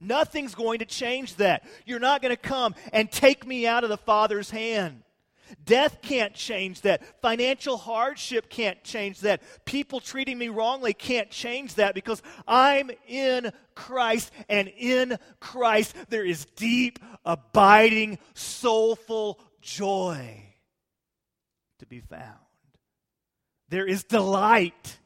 Nothing's 0.00 0.54
going 0.54 0.80
to 0.80 0.84
change 0.84 1.36
that. 1.36 1.66
You're 1.84 2.00
not 2.00 2.22
going 2.22 2.34
to 2.34 2.40
come 2.40 2.74
and 2.92 3.10
take 3.10 3.46
me 3.46 3.66
out 3.66 3.82
of 3.82 3.90
the 3.90 3.96
Father's 3.96 4.50
hand. 4.50 5.02
Death 5.64 6.02
can't 6.02 6.34
change 6.34 6.82
that. 6.82 7.20
Financial 7.20 7.76
hardship 7.76 8.48
can't 8.48 8.82
change 8.84 9.20
that. 9.20 9.42
People 9.64 10.00
treating 10.00 10.38
me 10.38 10.48
wrongly 10.48 10.94
can't 10.94 11.30
change 11.30 11.74
that 11.74 11.94
because 11.94 12.22
I'm 12.46 12.90
in 13.06 13.52
Christ, 13.74 14.32
and 14.48 14.68
in 14.68 15.18
Christ 15.40 15.94
there 16.08 16.24
is 16.24 16.46
deep, 16.56 16.98
abiding, 17.24 18.18
soulful 18.34 19.40
joy 19.60 20.42
to 21.78 21.86
be 21.86 22.00
found. 22.00 22.38
There 23.68 23.86
is 23.86 24.04
delight. 24.04 24.98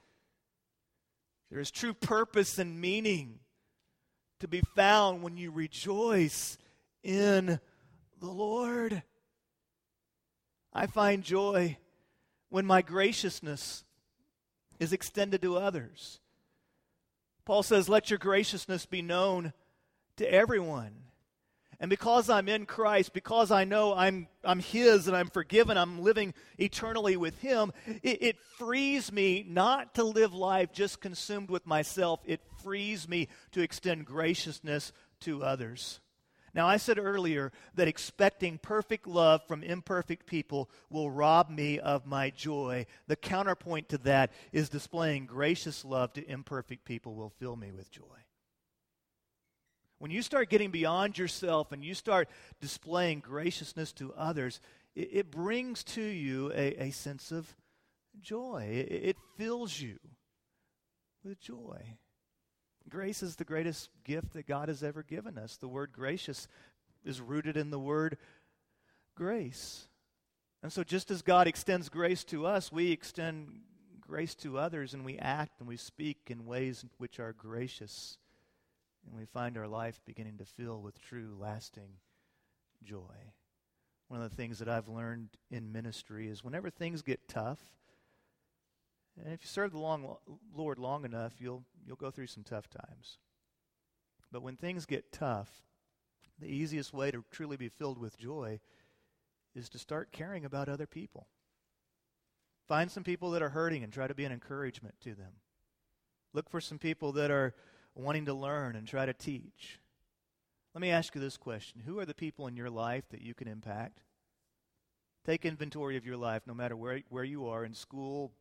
There 1.51 1.61
is 1.61 1.71
true 1.71 1.95
purpose 1.95 2.59
and 2.59 2.81
meaning 2.81 3.41
to 4.41 4.49
be 4.49 4.63
found 4.77 5.23
when 5.23 5.37
you 5.37 5.51
rejoice 5.51 6.59
in 7.03 7.59
the 8.21 8.31
Lord. 8.31 9.03
I 10.73 10.87
find 10.87 11.23
joy 11.23 11.77
when 12.49 12.67
my 12.67 12.83
graciousness 12.83 13.85
is 14.79 14.93
extended 14.93 15.43
to 15.43 15.57
others. 15.57 16.21
Paul 17.45 17.63
says, 17.63 17.89
Let 17.89 18.11
your 18.11 18.19
graciousness 18.19 18.87
be 18.87 19.03
known 19.03 19.53
to 20.17 20.33
everyone. 20.33 20.93
And 21.81 21.89
because 21.89 22.29
I'm 22.29 22.49
in 22.49 22.67
Christ, 22.67 23.15
because 23.15 23.51
I 23.51 23.65
know 23.65 23.95
I'm, 23.95 24.29
I'm 24.45 24.61
His 24.61 25.09
and 25.09 25.17
I'm 25.17 25.29
forgiven, 25.31 25.79
I'm 25.79 26.03
living 26.03 26.35
eternally 26.59 27.17
with 27.17 27.39
Him, 27.39 27.73
it, 28.03 28.23
it 28.23 28.37
frees 28.59 29.11
me 29.11 29.47
not 29.49 29.95
to 29.95 30.05
live 30.05 30.35
life 30.35 30.73
just 30.73 31.01
consumed 31.01 31.51
with 31.51 31.67
myself. 31.67 32.21
It 32.27 32.43
frees 32.63 33.09
me 33.09 33.29
to 33.53 33.63
extend 33.63 34.05
graciousness 34.05 34.93
to 35.21 35.43
others. 35.43 36.01
Now, 36.55 36.67
I 36.67 36.79
said 36.79 36.99
earlier 36.99 37.53
that 37.75 37.89
expecting 37.89 38.59
perfect 38.59 39.07
love 39.07 39.47
from 39.47 39.63
imperfect 39.63 40.27
people 40.27 40.69
will 40.89 41.11
rob 41.11 41.49
me 41.49 41.79
of 41.79 42.07
my 42.07 42.31
joy. 42.31 42.87
The 43.07 43.17
counterpoint 43.17 43.89
to 43.91 43.99
that 43.99 44.33
is 44.53 44.69
displaying 44.69 45.27
gracious 45.27 45.85
love 45.85 46.13
to 46.15 46.29
imperfect 46.29 46.85
people 46.85 47.15
will 47.15 47.33
fill 47.39 47.57
me 47.57 47.71
with 47.71 47.91
joy. 47.91 48.03
When 49.99 50.11
you 50.11 50.23
start 50.23 50.49
getting 50.49 50.71
beyond 50.71 51.19
yourself 51.19 51.73
and 51.73 51.85
you 51.85 51.95
start 51.95 52.29
displaying 52.61 53.21
graciousness 53.21 53.93
to 53.93 54.15
others, 54.15 54.61
it, 54.97 55.11
it 55.13 55.31
brings 55.31 55.85
to 55.85 56.03
you 56.03 56.51
a, 56.53 56.87
a 56.87 56.91
sense 56.91 57.31
of 57.31 57.55
joy. 58.21 58.67
It, 58.73 58.91
it 58.91 59.17
fills 59.37 59.79
you 59.79 59.99
with 61.23 61.39
joy. 61.39 61.99
Grace 62.89 63.23
is 63.23 63.37
the 63.37 63.45
greatest 63.45 63.91
gift 64.05 64.33
that 64.33 64.47
God 64.47 64.69
has 64.69 64.83
ever 64.83 65.03
given 65.03 65.39
us. 65.39 65.57
The 65.57 65.69
word 65.69 65.93
gracious 65.93 66.49
is 67.05 67.21
rooted 67.21 67.57
in 67.57 67.71
the 67.71 67.79
word 67.79 68.17
grace. 69.15 69.89
And 70.63 70.73
so, 70.73 70.83
just 70.83 71.11
as 71.11 71.23
God 71.23 71.47
extends 71.47 71.89
grace 71.89 72.25
to 72.25 72.47
us, 72.47 72.73
we 72.73 72.91
extend 72.91 73.61
grace 74.01 74.35
to 74.37 74.59
others 74.59 74.93
and 74.93 75.05
we 75.05 75.19
act 75.19 75.61
and 75.61 75.69
we 75.69 75.77
speak 75.77 76.19
in 76.29 76.47
ways 76.47 76.85
which 76.99 77.21
are 77.21 77.33
gracious. 77.33 78.19
And 79.07 79.19
we 79.19 79.25
find 79.25 79.57
our 79.57 79.69
life 79.69 80.01
beginning 80.05 80.39
to 80.39 80.45
fill 80.45 80.83
with 80.83 81.01
true, 81.01 81.37
lasting 81.39 81.91
joy. 82.83 83.33
One 84.09 84.21
of 84.21 84.29
the 84.29 84.37
things 84.37 84.59
that 84.59 84.69
I've 84.69 84.89
learned 84.89 85.29
in 85.51 85.73
ministry 85.73 86.29
is 86.29 86.43
whenever 86.43 86.69
things 86.69 87.01
get 87.01 87.29
tough, 87.29 87.61
and 89.17 89.33
if 89.33 89.43
you 89.43 89.49
serve 89.49 89.73
the 89.73 89.79
long, 89.79 90.17
Lord 90.55 90.79
long 90.79 91.05
enough, 91.05 91.35
you'll, 91.39 91.65
you'll 91.87 91.97
go 91.97 92.11
through 92.11 92.29
some 92.29 92.45
tough 92.45 92.69
times. 92.69 93.19
But 94.33 94.43
when 94.43 94.57
things 94.57 94.87
get 94.87 95.13
tough, 95.13 95.63
the 96.39 96.47
easiest 96.47 96.93
way 96.93 97.11
to 97.11 97.25
truly 97.31 97.57
be 97.57 97.69
filled 97.69 97.99
with 97.99 98.19
joy 98.19 98.61
is 99.55 99.69
to 99.71 99.79
start 99.79 100.13
caring 100.13 100.45
about 100.45 100.69
other 100.69 100.87
people. 100.87 101.27
Find 102.69 102.91
some 102.91 103.03
people 103.03 103.33
that 103.33 103.43
are 103.43 103.51
hurting 103.51 103.83
and 103.83 103.93
try 103.93 104.07
to 104.07 104.15
be 104.15 104.25
an 104.25 104.33
encouragement 104.33 104.95
to 105.01 105.15
them. 105.15 105.33
Look 106.33 106.49
for 106.49 106.61
some 106.61 106.79
people 106.79 107.13
that 107.13 107.31
are 107.31 107.55
wanting 107.95 108.27
to 108.27 108.35
learn 108.35 108.77
and 108.77 108.87
try 108.87 109.07
to 109.07 109.13
teach. 109.13 109.81
Let 110.75 110.81
me 110.81 110.91
ask 110.91 111.15
you 111.15 111.21
this 111.21 111.37
question 111.37 111.83
Who 111.85 111.99
are 111.99 112.07
the 112.07 112.15
people 112.15 112.47
in 112.47 112.57
your 112.57 112.71
life 112.71 113.09
that 113.11 113.23
you 113.23 113.35
can 113.35 113.49
impact? 113.49 114.03
Take 115.27 115.45
inventory 115.45 115.97
of 115.97 116.07
your 116.07 116.17
life, 116.17 116.43
no 116.47 116.55
matter 116.55 116.77
where, 116.77 117.01
where 117.09 117.25
you 117.25 117.47
are 117.49 117.65
in 117.65 117.75
school, 117.75 118.33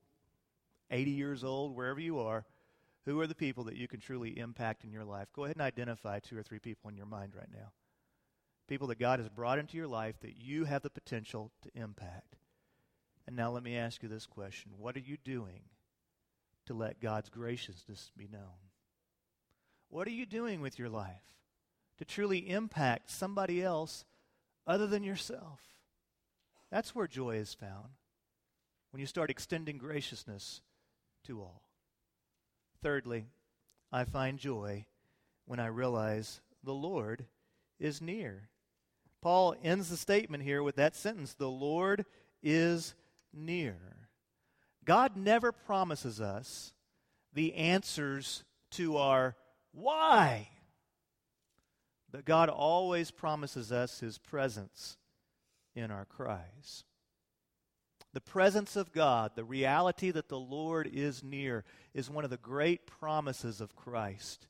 80 0.92 1.12
years 1.12 1.44
old, 1.44 1.76
wherever 1.76 2.00
you 2.00 2.20
are, 2.20 2.46
who 3.06 3.20
are 3.20 3.28
the 3.28 3.36
people 3.36 3.64
that 3.66 3.76
you 3.76 3.88
can 3.88 4.00
truly 4.00 4.38
impact 4.38 4.84
in 4.84 4.92
your 4.92 5.06
life? 5.06 5.28
Go 5.34 5.46
ahead 5.46 5.56
and 5.56 5.64
identify 5.64 6.20
two 6.20 6.38
or 6.38 6.44
three 6.44 6.60
people 6.60 6.90
in 6.90 6.98
your 6.98 7.06
mind 7.06 7.34
right 7.36 7.50
now. 7.52 7.72
People 8.68 8.88
that 8.88 9.00
God 9.00 9.20
has 9.20 9.30
brought 9.30 9.58
into 9.58 9.78
your 9.78 9.88
life 9.88 10.20
that 10.22 10.38
you 10.38 10.66
have 10.66 10.84
the 10.84 10.90
potential 10.90 11.52
to 11.64 11.70
impact. 11.74 12.36
And 13.26 13.36
now 13.36 13.52
let 13.52 13.64
me 13.64 13.76
ask 13.78 14.04
you 14.04 14.10
this 14.10 14.28
question 14.28 14.72
What 14.78 14.96
are 14.96 15.02
you 15.02 15.18
doing 15.24 15.62
to 16.66 16.74
let 16.74 17.02
God's 17.02 17.30
graciousness 17.30 18.12
be 18.16 18.28
known? 18.32 18.70
What 19.90 20.08
are 20.08 20.12
you 20.12 20.26
doing 20.26 20.62
with 20.62 20.78
your 20.78 20.90
life 20.90 21.34
to 21.98 22.06
truly 22.06 22.50
impact 22.50 23.10
somebody 23.10 23.64
else 23.64 24.06
other 24.68 24.86
than 24.86 25.04
yourself? 25.04 25.62
That's 26.70 26.94
where 26.94 27.08
joy 27.08 27.38
is 27.38 27.56
found. 27.56 27.90
When 28.92 29.00
you 29.00 29.08
start 29.08 29.32
extending 29.32 29.78
graciousness 29.78 30.62
to 31.30 31.42
all. 31.42 31.62
Thirdly, 32.82 33.28
I 33.92 34.04
find 34.04 34.40
joy 34.40 34.86
when 35.46 35.60
I 35.60 35.68
realize 35.68 36.42
the 36.64 36.74
Lord 36.74 37.26
is 37.80 38.02
near. 38.02 38.50
Paul 39.22 39.56
ends 39.64 39.90
the 39.90 39.98
statement 39.98 40.44
here 40.44 40.64
with 40.64 40.76
that 40.78 40.96
sentence 40.96 41.34
The 41.34 41.50
Lord 41.50 42.06
is 42.42 42.96
near. 43.32 43.78
God 44.86 45.16
never 45.16 45.52
promises 45.52 46.20
us 46.20 46.74
the 47.34 47.54
answers 47.54 48.44
to 48.72 48.98
our 48.98 49.36
why, 49.72 50.50
but 52.12 52.26
God 52.26 52.50
always 52.50 53.12
promises 53.12 53.72
us 53.72 54.00
his 54.00 54.18
presence 54.18 54.98
in 55.76 55.92
our 55.92 56.06
cries. 56.06 56.86
The 58.14 58.22
presence 58.22 58.76
of 58.76 58.92
God, 58.92 59.32
the 59.36 59.44
reality 59.44 60.10
that 60.12 60.30
the 60.30 60.40
Lord 60.40 60.90
is 60.92 61.24
near, 61.24 61.64
is 61.94 62.10
one 62.10 62.24
of 62.24 62.32
the 62.32 62.38
great 62.38 62.88
promises 62.88 63.62
of 63.62 63.76
Christ. 63.76 64.48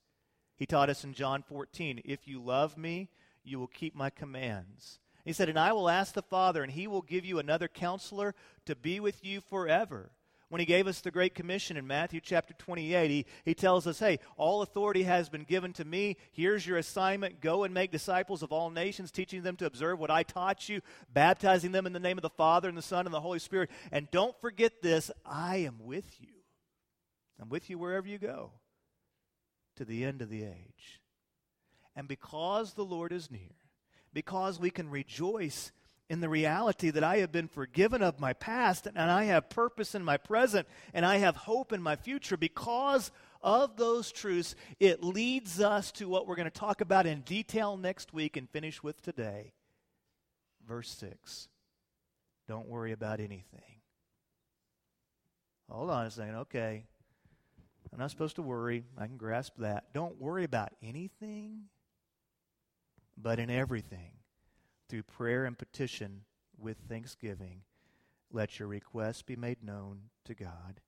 He 0.56 0.65
taught 0.65 0.89
us 0.89 1.04
in 1.04 1.13
John 1.13 1.43
14 1.43 2.02
If 2.06 2.28
you 2.28 2.41
love 2.41 2.78
me, 2.78 3.10
you 3.43 3.60
will 3.60 3.67
keep 3.67 3.95
my 3.95 4.10
commands. 4.10 5.00
He 5.26 5.34
said, 5.34 5.50
And 5.50 5.60
I 5.60 5.74
will 5.74 5.89
ask 5.89 6.13
the 6.13 6.22
Father, 6.22 6.63
and 6.63 6.72
he 6.72 6.88
will 6.88 7.02
give 7.02 7.26
you 7.26 7.39
another 7.39 7.67
counselor 7.67 8.34
to 8.65 8.76
be 8.76 9.00
with 9.00 9.24
you 9.26 9.41
forever 9.41 10.12
when 10.50 10.60
he 10.60 10.66
gave 10.66 10.88
us 10.88 11.00
the 11.00 11.12
Great 11.12 11.36
Commission 11.36 11.78
in 11.78 11.86
Matthew 11.86 12.20
chapter 12.20 12.56
28, 12.56 13.10
he, 13.10 13.26
he 13.46 13.54
tells 13.54 13.86
us, 13.86 14.00
Hey, 14.00 14.20
all 14.36 14.64
authority 14.64 15.04
has 15.04 15.30
been 15.30 15.44
given 15.44 15.74
to 15.74 15.86
me. 15.86 16.18
Here's 16.32 16.66
your 16.66 16.78
assignment. 16.78 17.40
Go 17.40 17.64
and 17.64 17.74
make 17.74 17.92
disciples 17.92 18.42
of 18.42 18.52
all 18.52 18.72
nations, 18.72 19.12
teaching 19.12 19.44
them 19.44 19.56
to 19.58 19.68
observe 19.68 20.00
what 20.00 20.10
I 20.10 20.24
taught 20.24 20.68
you, 20.68 20.82
baptizing 21.14 21.72
them 21.72 21.86
in 21.86 21.94
the 21.94 22.00
name 22.00 22.18
of 22.18 22.24
the 22.24 22.30
Father 22.30 22.68
and 22.68 22.78
the 22.78 22.82
Son 22.82 23.06
and 23.06 23.14
the 23.14 23.22
Holy 23.22 23.40
Spirit. 23.40 23.70
And 23.92 24.10
don't 24.12 24.40
forget 24.42 24.82
this 24.82 25.12
I 25.24 25.58
am 25.58 25.78
with 25.82 26.20
you. 26.20 26.34
I'm 27.40 27.50
with 27.50 27.70
you 27.70 27.78
wherever 27.78 28.08
you 28.08 28.18
go 28.18 28.52
to 29.78 29.86
the 29.86 30.04
end 30.04 30.22
of 30.22 30.30
the 30.30 30.44
age. 30.44 31.02
And 31.96 32.08
because 32.08 32.74
the 32.74 32.84
Lord 32.84 33.12
is 33.12 33.30
near, 33.30 33.56
because 34.14 34.60
we 34.60 34.72
can 34.72 34.90
rejoice 34.90 35.72
in 36.10 36.22
the 36.22 36.30
reality 36.30 36.89
that 36.89 37.04
I 37.04 37.17
have 37.17 37.32
been 37.32 37.48
forgiven 37.48 38.02
of 38.02 38.19
my 38.19 38.34
past 38.34 38.88
and 38.88 38.98
I 38.98 39.26
have 39.26 39.50
purpose 39.50 39.93
in 39.93 40.04
my 40.04 40.17
present 40.17 40.67
and 40.93 41.06
I 41.06 41.17
have 41.17 41.36
hope 41.36 41.72
in 41.72 41.82
my 41.82 41.95
future 41.95 42.36
because 42.36 43.12
of 43.41 43.78
those 43.78 44.12
truths, 44.12 44.56
it 44.80 45.04
leads 45.04 45.62
us 45.62 45.91
to 45.93 46.10
what 46.10 46.28
we're 46.28 46.36
going 46.36 46.50
to 46.50 46.60
talk 46.60 46.82
about 46.82 47.06
in 47.06 47.22
detail 47.22 47.78
next 47.78 48.12
week 48.12 48.36
and 48.36 48.50
finish 48.50 48.82
with 48.82 49.02
today. 49.02 49.54
Verse 50.67 50.89
6 51.00 51.48
Don't 52.48 52.67
worry 52.67 52.91
about 52.91 53.19
anything, 53.19 53.82
hold 55.69 55.91
on 55.91 56.08
a 56.08 56.12
second. 56.12 56.36
Okay. 56.36 56.86
I'm 57.91 57.98
not 57.98 58.12
supposed 58.12 58.36
to 58.36 58.43
worry. 58.43 58.84
I 59.00 59.08
can 59.08 59.17
grasp 59.17 59.54
that. 59.60 59.93
Don't 59.93 60.22
worry 60.22 60.43
about 60.43 60.69
anything, 60.84 61.63
but 63.17 63.39
in 63.39 63.50
everything, 63.50 64.19
through 64.89 65.04
prayer 65.04 65.45
and 65.45 65.58
petition 65.58 66.21
with 66.58 66.78
thanksgiving, 66.89 67.62
let 68.32 68.60
your 68.60 68.67
requests 68.67 69.21
be 69.21 69.36
made 69.36 69.63
known 69.63 70.10
to 70.25 70.34
God. 70.34 70.82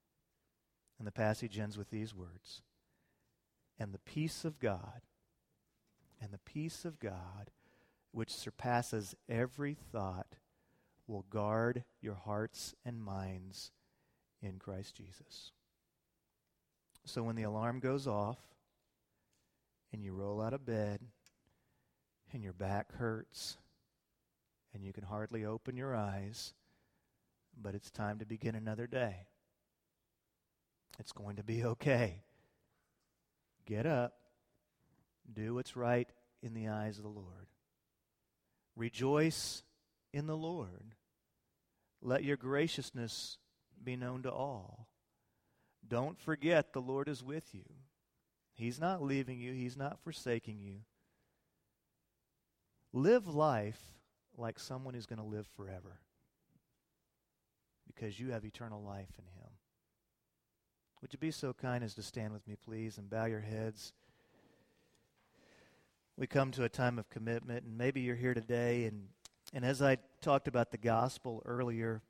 And 0.97 1.07
the 1.07 1.11
passage 1.11 1.57
ends 1.57 1.77
with 1.77 1.89
these 1.89 2.13
words 2.13 2.61
And 3.79 3.93
the 3.93 3.99
peace 3.99 4.43
of 4.43 4.59
God, 4.59 5.01
and 6.19 6.31
the 6.31 6.39
peace 6.39 6.85
of 6.85 6.99
God, 6.99 7.51
which 8.11 8.33
surpasses 8.33 9.15
every 9.29 9.75
thought, 9.91 10.35
will 11.07 11.25
guard 11.29 11.83
your 12.01 12.15
hearts 12.15 12.75
and 12.85 13.01
minds 13.01 13.71
in 14.41 14.59
Christ 14.59 14.95
Jesus. 14.95 15.51
So 17.05 17.23
when 17.23 17.35
the 17.35 17.43
alarm 17.43 17.79
goes 17.79 18.07
off 18.07 18.37
and 19.91 20.03
you 20.03 20.13
roll 20.13 20.41
out 20.41 20.53
of 20.53 20.65
bed 20.65 20.99
and 22.31 22.43
your 22.43 22.53
back 22.53 22.93
hurts 22.93 23.57
and 24.73 24.83
you 24.83 24.93
can 24.93 25.03
hardly 25.03 25.45
open 25.45 25.75
your 25.75 25.95
eyes, 25.95 26.53
but 27.59 27.75
it's 27.75 27.91
time 27.91 28.19
to 28.19 28.25
begin 28.25 28.55
another 28.55 28.87
day. 28.87 29.27
It's 30.99 31.11
going 31.11 31.37
to 31.37 31.43
be 31.43 31.63
okay. 31.65 32.23
Get 33.65 33.85
up. 33.85 34.13
Do 35.31 35.55
what's 35.55 35.75
right 35.75 36.09
in 36.41 36.53
the 36.53 36.67
eyes 36.67 36.97
of 36.97 37.03
the 37.03 37.09
Lord. 37.09 37.47
Rejoice 38.75 39.63
in 40.13 40.27
the 40.27 40.37
Lord. 40.37 40.95
Let 42.01 42.23
your 42.23 42.37
graciousness 42.37 43.37
be 43.83 43.95
known 43.95 44.23
to 44.23 44.31
all. 44.31 44.87
Don't 45.87 46.19
forget 46.19 46.73
the 46.73 46.81
Lord 46.81 47.07
is 47.07 47.23
with 47.23 47.53
you. 47.53 47.65
He's 48.53 48.79
not 48.79 49.01
leaving 49.01 49.39
you, 49.39 49.53
He's 49.53 49.77
not 49.77 49.99
forsaking 50.03 50.59
you. 50.59 50.79
Live 52.93 53.27
life 53.27 53.79
like 54.41 54.59
someone 54.59 54.93
who's 54.93 55.05
going 55.05 55.21
to 55.21 55.25
live 55.25 55.47
forever 55.55 55.99
because 57.87 58.19
you 58.19 58.31
have 58.31 58.43
eternal 58.43 58.81
life 58.81 59.11
in 59.17 59.25
Him. 59.25 59.49
Would 61.01 61.13
you 61.13 61.19
be 61.19 61.31
so 61.31 61.53
kind 61.53 61.83
as 61.83 61.93
to 61.95 62.01
stand 62.01 62.33
with 62.33 62.47
me, 62.47 62.55
please, 62.63 62.97
and 62.97 63.09
bow 63.09 63.25
your 63.25 63.41
heads? 63.41 63.93
We 66.17 66.27
come 66.27 66.51
to 66.51 66.63
a 66.63 66.69
time 66.69 66.99
of 66.99 67.09
commitment, 67.09 67.65
and 67.65 67.77
maybe 67.77 68.01
you're 68.01 68.15
here 68.15 68.33
today, 68.33 68.85
and, 68.85 69.07
and 69.53 69.65
as 69.65 69.81
I 69.81 69.97
talked 70.21 70.47
about 70.47 70.71
the 70.71 70.77
gospel 70.77 71.41
earlier, 71.45 72.01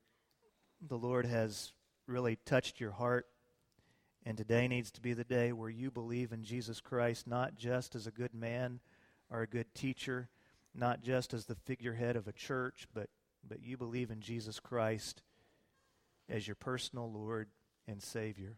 the 0.85 0.97
Lord 0.97 1.25
has 1.25 1.71
really 2.07 2.37
touched 2.45 2.79
your 2.79 2.91
heart. 2.91 3.27
And 4.25 4.37
today 4.37 4.67
needs 4.67 4.91
to 4.91 5.01
be 5.01 5.13
the 5.13 5.23
day 5.23 5.51
where 5.51 5.69
you 5.69 5.89
believe 5.89 6.31
in 6.31 6.43
Jesus 6.43 6.79
Christ, 6.79 7.25
not 7.25 7.55
just 7.55 7.95
as 7.95 8.05
a 8.05 8.11
good 8.11 8.35
man 8.35 8.79
or 9.31 9.41
a 9.41 9.47
good 9.47 9.73
teacher, 9.73 10.29
not 10.73 11.01
just 11.01 11.33
as 11.33 11.45
the 11.45 11.55
figurehead 11.55 12.15
of 12.15 12.27
a 12.27 12.33
church, 12.33 12.87
but, 12.93 13.09
but 13.47 13.61
you 13.61 13.77
believe 13.77 14.11
in 14.11 14.21
Jesus 14.21 14.59
Christ 14.59 15.21
as 16.29 16.47
your 16.47 16.55
personal 16.55 17.11
Lord 17.11 17.49
and 17.87 18.01
Savior. 18.01 18.57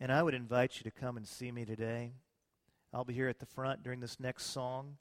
And 0.00 0.12
I 0.12 0.22
would 0.22 0.34
invite 0.34 0.76
you 0.76 0.84
to 0.84 0.90
come 0.90 1.16
and 1.16 1.26
see 1.26 1.50
me 1.50 1.64
today. 1.64 2.12
I'll 2.92 3.04
be 3.04 3.14
here 3.14 3.28
at 3.28 3.38
the 3.38 3.46
front 3.46 3.82
during 3.82 4.00
this 4.00 4.20
next 4.20 4.46
song. 4.46 4.96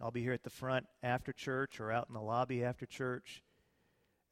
I'll 0.00 0.10
be 0.10 0.22
here 0.22 0.32
at 0.32 0.44
the 0.44 0.50
front 0.50 0.86
after 1.02 1.32
church 1.32 1.80
or 1.80 1.90
out 1.90 2.06
in 2.08 2.14
the 2.14 2.20
lobby 2.20 2.62
after 2.62 2.86
church. 2.86 3.42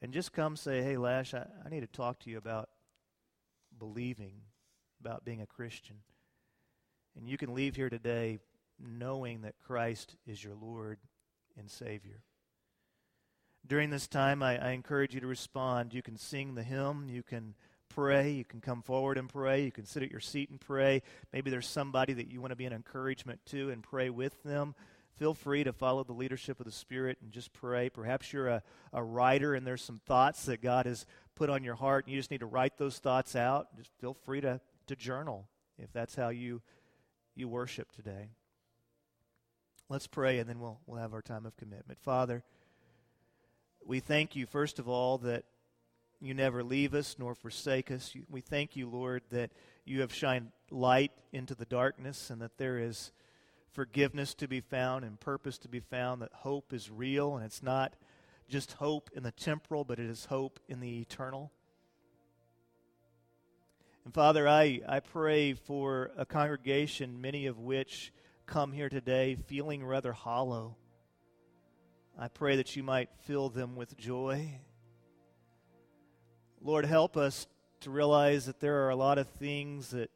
And 0.03 0.13
just 0.13 0.33
come 0.33 0.57
say, 0.57 0.83
hey, 0.83 0.97
Lash, 0.97 1.35
I, 1.35 1.47
I 1.65 1.69
need 1.71 1.81
to 1.81 1.87
talk 1.87 2.21
to 2.21 2.31
you 2.31 2.39
about 2.39 2.69
believing, 3.79 4.35
about 5.01 5.25
being 5.25 5.41
a 5.41 5.47
Christian. 5.47 5.97
And 7.17 7.29
you 7.29 7.39
can 7.39 7.55
leave 7.55 7.77
here 7.77 7.89
today 7.89 8.39
knowing 8.81 9.43
that 9.43 9.59
Christ 9.67 10.17
is 10.27 10.43
your 10.43 10.55
Lord 10.55 10.99
and 11.59 11.71
Savior. 11.71 12.23
During 13.67 13.91
this 13.91 14.07
time, 14.07 14.43
I, 14.43 14.65
I, 14.65 14.71
encourage 14.71 15.15
you 15.15 15.21
to 15.21 15.27
respond. 15.27 15.93
You 15.93 16.03
can 16.03 16.17
sing 16.17 16.55
the 16.55 16.63
hymn, 16.63 17.09
you 17.09 17.25
can 17.25 17.55
pray, 17.89 18.31
you 18.31 18.45
can 18.45 18.61
come 18.61 18.83
forward 18.83 19.19
and 19.19 19.29
pray, 19.29 19.65
you 19.65 19.73
can 19.73 19.87
sit 19.87 20.05
at 20.05 20.11
your 20.11 20.21
seat 20.21 20.51
and 20.51 20.61
pray. 20.61 21.03
Maybe 21.33 21.51
there's 21.51 21.67
somebody 21.67 22.13
that 22.13 22.31
you 22.31 22.41
want 22.41 22.53
to 22.53 22.57
be 22.57 22.67
an 22.67 22.73
encouragement 22.73 23.41
to 23.47 23.71
and 23.71 23.83
pray 23.83 24.11
with 24.11 24.41
them. 24.45 24.75
Feel 25.17 25.35
free 25.35 25.65
to 25.65 25.73
follow 25.73 26.05
the 26.05 26.13
leadership 26.13 26.61
of 26.61 26.67
the 26.67 26.73
Spirit 26.73 27.19
and 27.23 27.33
just 27.33 27.53
pray. 27.55 27.89
Perhaps 27.89 28.33
you're 28.33 28.49
a, 28.49 28.63
a 28.93 29.03
writer 29.03 29.55
and 29.55 29.67
there's 29.67 29.83
some 29.83 30.01
thoughts 30.07 30.45
that 30.45 30.61
God 30.61 30.87
has 30.87 31.07
put 31.35 31.49
on 31.49 31.65
your 31.65 31.75
heart 31.75 32.05
and 32.05 32.15
you 32.15 32.21
just 32.21 32.31
need 32.31 32.41
to 32.41 32.47
write 32.47 32.77
those 32.77 32.99
thoughts 32.99 33.35
out. 33.35 33.75
Just 33.77 33.91
feel 33.99 34.15
free 34.15 34.43
to, 34.43 34.61
to 34.87 34.95
journal 34.95 35.49
if 35.79 35.91
that's 35.93 36.15
how 36.15 36.29
you, 36.29 36.61
you 37.35 37.49
worship 37.49 37.91
today. 37.93 38.29
Let's 39.89 40.09
pray 40.09 40.41
and 40.41 40.49
then 40.49 40.59
we'll, 40.59 40.81
we'll 40.87 41.01
have 41.01 41.15
our 41.15 41.23
time 41.23 41.47
of 41.47 41.57
commitment. 41.57 42.01
Father, 42.03 42.43
we 43.85 44.01
thank 44.01 44.35
you, 44.35 44.45
first 44.45 44.81
of 44.81 44.89
all, 44.89 45.19
that 45.19 45.45
you 46.21 46.35
never 46.35 46.65
leave 46.65 46.93
us 46.93 47.15
nor 47.21 47.37
forsake 47.37 47.93
us. 47.93 48.13
We 48.29 48.41
thank 48.41 48.75
you, 48.75 48.89
Lord, 48.89 49.23
that 49.31 49.53
you 49.85 50.01
have 50.01 50.13
shined 50.13 50.51
light 50.73 51.13
into 51.33 51.55
the 51.55 51.67
darkness 51.67 52.31
and 52.31 52.43
that 52.43 52.59
there 52.59 52.79
is 52.79 53.13
forgiveness 53.71 54.35
to 54.35 54.49
be 54.49 54.61
found 54.61 55.05
and 55.05 55.21
purpose 55.21 55.57
to 55.59 55.69
be 55.69 55.81
found, 55.81 56.21
that 56.21 56.33
hope 56.33 56.73
is 56.73 56.91
real 56.91 57.37
and 57.37 57.45
it's 57.45 57.63
not 57.63 57.95
just 58.49 58.73
hope 58.73 59.11
in 59.15 59.23
the 59.23 59.31
temporal, 59.31 59.85
but 59.85 60.01
it 60.01 60.11
is 60.11 60.25
hope 60.25 60.59
in 60.69 60.81
the 60.81 61.01
eternal. 61.01 61.53
And 64.05 64.13
Father, 64.13 64.49
I, 64.49 64.81
I 64.89 64.99
pray 64.99 65.53
for 65.53 66.11
a 66.17 66.27
congregation, 66.27 67.21
many 67.21 67.47
of 67.47 67.61
which 67.61 68.13
come 68.47 68.71
here 68.71 68.89
today 68.89 69.37
feeling 69.47 69.85
rather 69.85 70.13
hollow. 70.13 70.77
I 72.17 72.29
pray 72.29 72.57
that 72.57 72.77
you 72.77 72.85
might 72.85 73.11
fill 73.25 73.49
them 73.49 73.75
with 73.75 73.97
joy. 73.97 74.61
Lord, 76.63 76.85
help 76.85 77.17
us 77.17 77.49
to 77.81 77.91
realize 77.91 78.47
that 78.47 78.61
there 78.61 78.85
are 78.85 78.91
a 78.91 78.97
lot 78.97 79.19
of 79.19 79.29
things 79.29 79.91
that, 79.91 80.11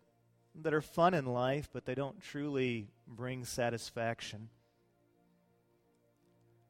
that 0.62 0.72
are 0.72 0.80
fun 0.80 1.12
in 1.12 1.26
life, 1.26 1.68
but 1.72 1.84
they 1.84 1.94
don't 1.94 2.20
truly 2.20 2.88
bring 3.06 3.44
satisfaction. 3.44 4.48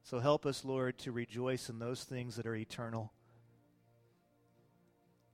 So 0.02 0.18
help 0.18 0.46
us, 0.46 0.64
Lord, 0.64 0.98
to 1.00 1.12
rejoice 1.12 1.68
in 1.68 1.78
those 1.78 2.04
things 2.04 2.36
that 2.36 2.46
are 2.46 2.56
eternal, 2.56 3.12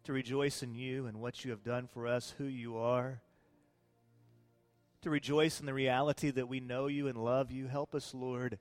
to 0.04 0.12
rejoice 0.12 0.64
in 0.64 0.74
you 0.74 1.06
and 1.06 1.20
what 1.20 1.44
you 1.44 1.52
have 1.52 1.62
done 1.62 1.86
for 1.86 2.08
us, 2.08 2.34
who 2.36 2.44
you 2.44 2.76
are 2.76 3.22
to 5.06 5.10
rejoice 5.10 5.60
in 5.60 5.66
the 5.66 5.72
reality 5.72 6.32
that 6.32 6.48
we 6.48 6.58
know 6.58 6.88
you 6.88 7.06
and 7.06 7.16
love 7.16 7.52
you. 7.52 7.68
Help 7.68 7.94
us, 7.94 8.12
Lord, 8.12 8.58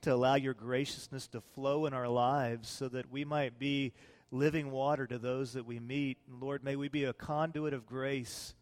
to 0.00 0.14
allow 0.14 0.34
your 0.34 0.54
graciousness 0.54 1.28
to 1.28 1.42
flow 1.42 1.84
in 1.84 1.92
our 1.92 2.08
lives 2.08 2.70
so 2.70 2.88
that 2.88 3.12
we 3.12 3.22
might 3.22 3.58
be 3.58 3.92
living 4.30 4.70
water 4.70 5.06
to 5.06 5.18
those 5.18 5.52
that 5.52 5.66
we 5.66 5.78
meet. 5.78 6.16
And 6.26 6.40
Lord, 6.40 6.64
may 6.64 6.74
we 6.74 6.88
be 6.88 7.04
a 7.04 7.12
conduit 7.12 7.74
of 7.74 7.84
grace 7.84 8.54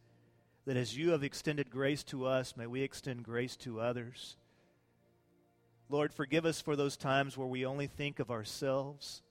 that 0.64 0.76
as 0.76 0.96
you 0.96 1.10
have 1.10 1.22
extended 1.22 1.70
grace 1.70 2.02
to 2.02 2.26
us, 2.26 2.56
may 2.56 2.66
we 2.66 2.82
extend 2.82 3.22
grace 3.22 3.54
to 3.58 3.80
others. 3.80 4.36
Lord, 5.88 6.12
forgive 6.12 6.44
us 6.44 6.60
for 6.60 6.74
those 6.74 6.96
times 6.96 7.36
where 7.36 7.46
we 7.46 7.64
only 7.64 7.86
think 7.86 8.18
of 8.18 8.32
ourselves. 8.32 9.22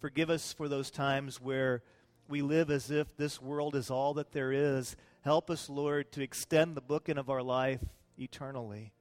Forgive 0.00 0.30
us 0.30 0.54
for 0.54 0.66
those 0.66 0.90
times 0.90 1.42
where 1.42 1.82
we 2.26 2.40
live 2.40 2.70
as 2.70 2.90
if 2.90 3.14
this 3.18 3.42
world 3.42 3.74
is 3.74 3.90
all 3.90 4.14
that 4.14 4.32
there 4.32 4.50
is 4.50 4.96
Help 5.28 5.50
us, 5.50 5.68
Lord, 5.68 6.10
to 6.12 6.22
extend 6.22 6.74
the 6.74 6.80
booking 6.80 7.18
of 7.18 7.28
our 7.28 7.42
life 7.42 7.84
eternally. 8.16 8.94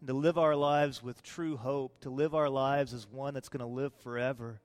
And 0.00 0.08
to 0.08 0.14
live 0.14 0.38
our 0.38 0.56
lives 0.56 1.02
with 1.02 1.22
true 1.22 1.58
hope, 1.58 2.00
to 2.00 2.08
live 2.08 2.34
our 2.34 2.48
lives 2.48 2.94
as 2.94 3.06
one 3.06 3.34
that's 3.34 3.50
going 3.50 3.60
to 3.60 3.66
live 3.66 3.92
forever. 4.02 4.62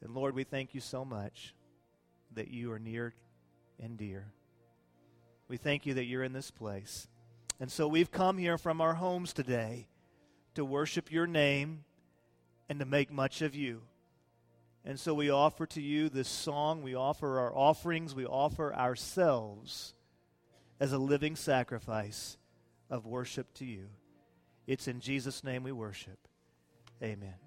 And 0.00 0.14
Lord, 0.14 0.36
we 0.36 0.44
thank 0.44 0.72
you 0.72 0.80
so 0.80 1.04
much 1.04 1.52
that 2.34 2.46
you 2.46 2.70
are 2.70 2.78
near 2.78 3.12
and 3.82 3.98
dear. 3.98 4.28
We 5.48 5.56
thank 5.56 5.84
you 5.84 5.94
that 5.94 6.04
you're 6.04 6.22
in 6.22 6.32
this 6.32 6.52
place. 6.52 7.08
And 7.58 7.72
so 7.72 7.88
we've 7.88 8.12
come 8.12 8.38
here 8.38 8.56
from 8.56 8.80
our 8.80 8.94
homes 8.94 9.32
today 9.32 9.88
to 10.54 10.64
worship 10.64 11.10
your 11.10 11.26
name 11.26 11.82
and 12.68 12.78
to 12.78 12.84
make 12.84 13.10
much 13.10 13.42
of 13.42 13.56
you. 13.56 13.82
And 14.84 14.98
so 14.98 15.14
we 15.14 15.30
offer 15.30 15.66
to 15.66 15.80
you 15.80 16.08
this 16.08 16.28
song, 16.28 16.82
we 16.82 16.94
offer 16.94 17.38
our 17.38 17.54
offerings, 17.56 18.14
we 18.14 18.26
offer 18.26 18.74
ourselves 18.74 19.94
as 20.80 20.92
a 20.92 20.98
living 20.98 21.36
sacrifice 21.36 22.36
of 22.90 23.06
worship 23.06 23.54
to 23.54 23.64
you. 23.64 23.86
It's 24.66 24.88
in 24.88 25.00
Jesus' 25.00 25.44
name 25.44 25.62
we 25.62 25.72
worship. 25.72 26.18
Amen. 27.00 27.41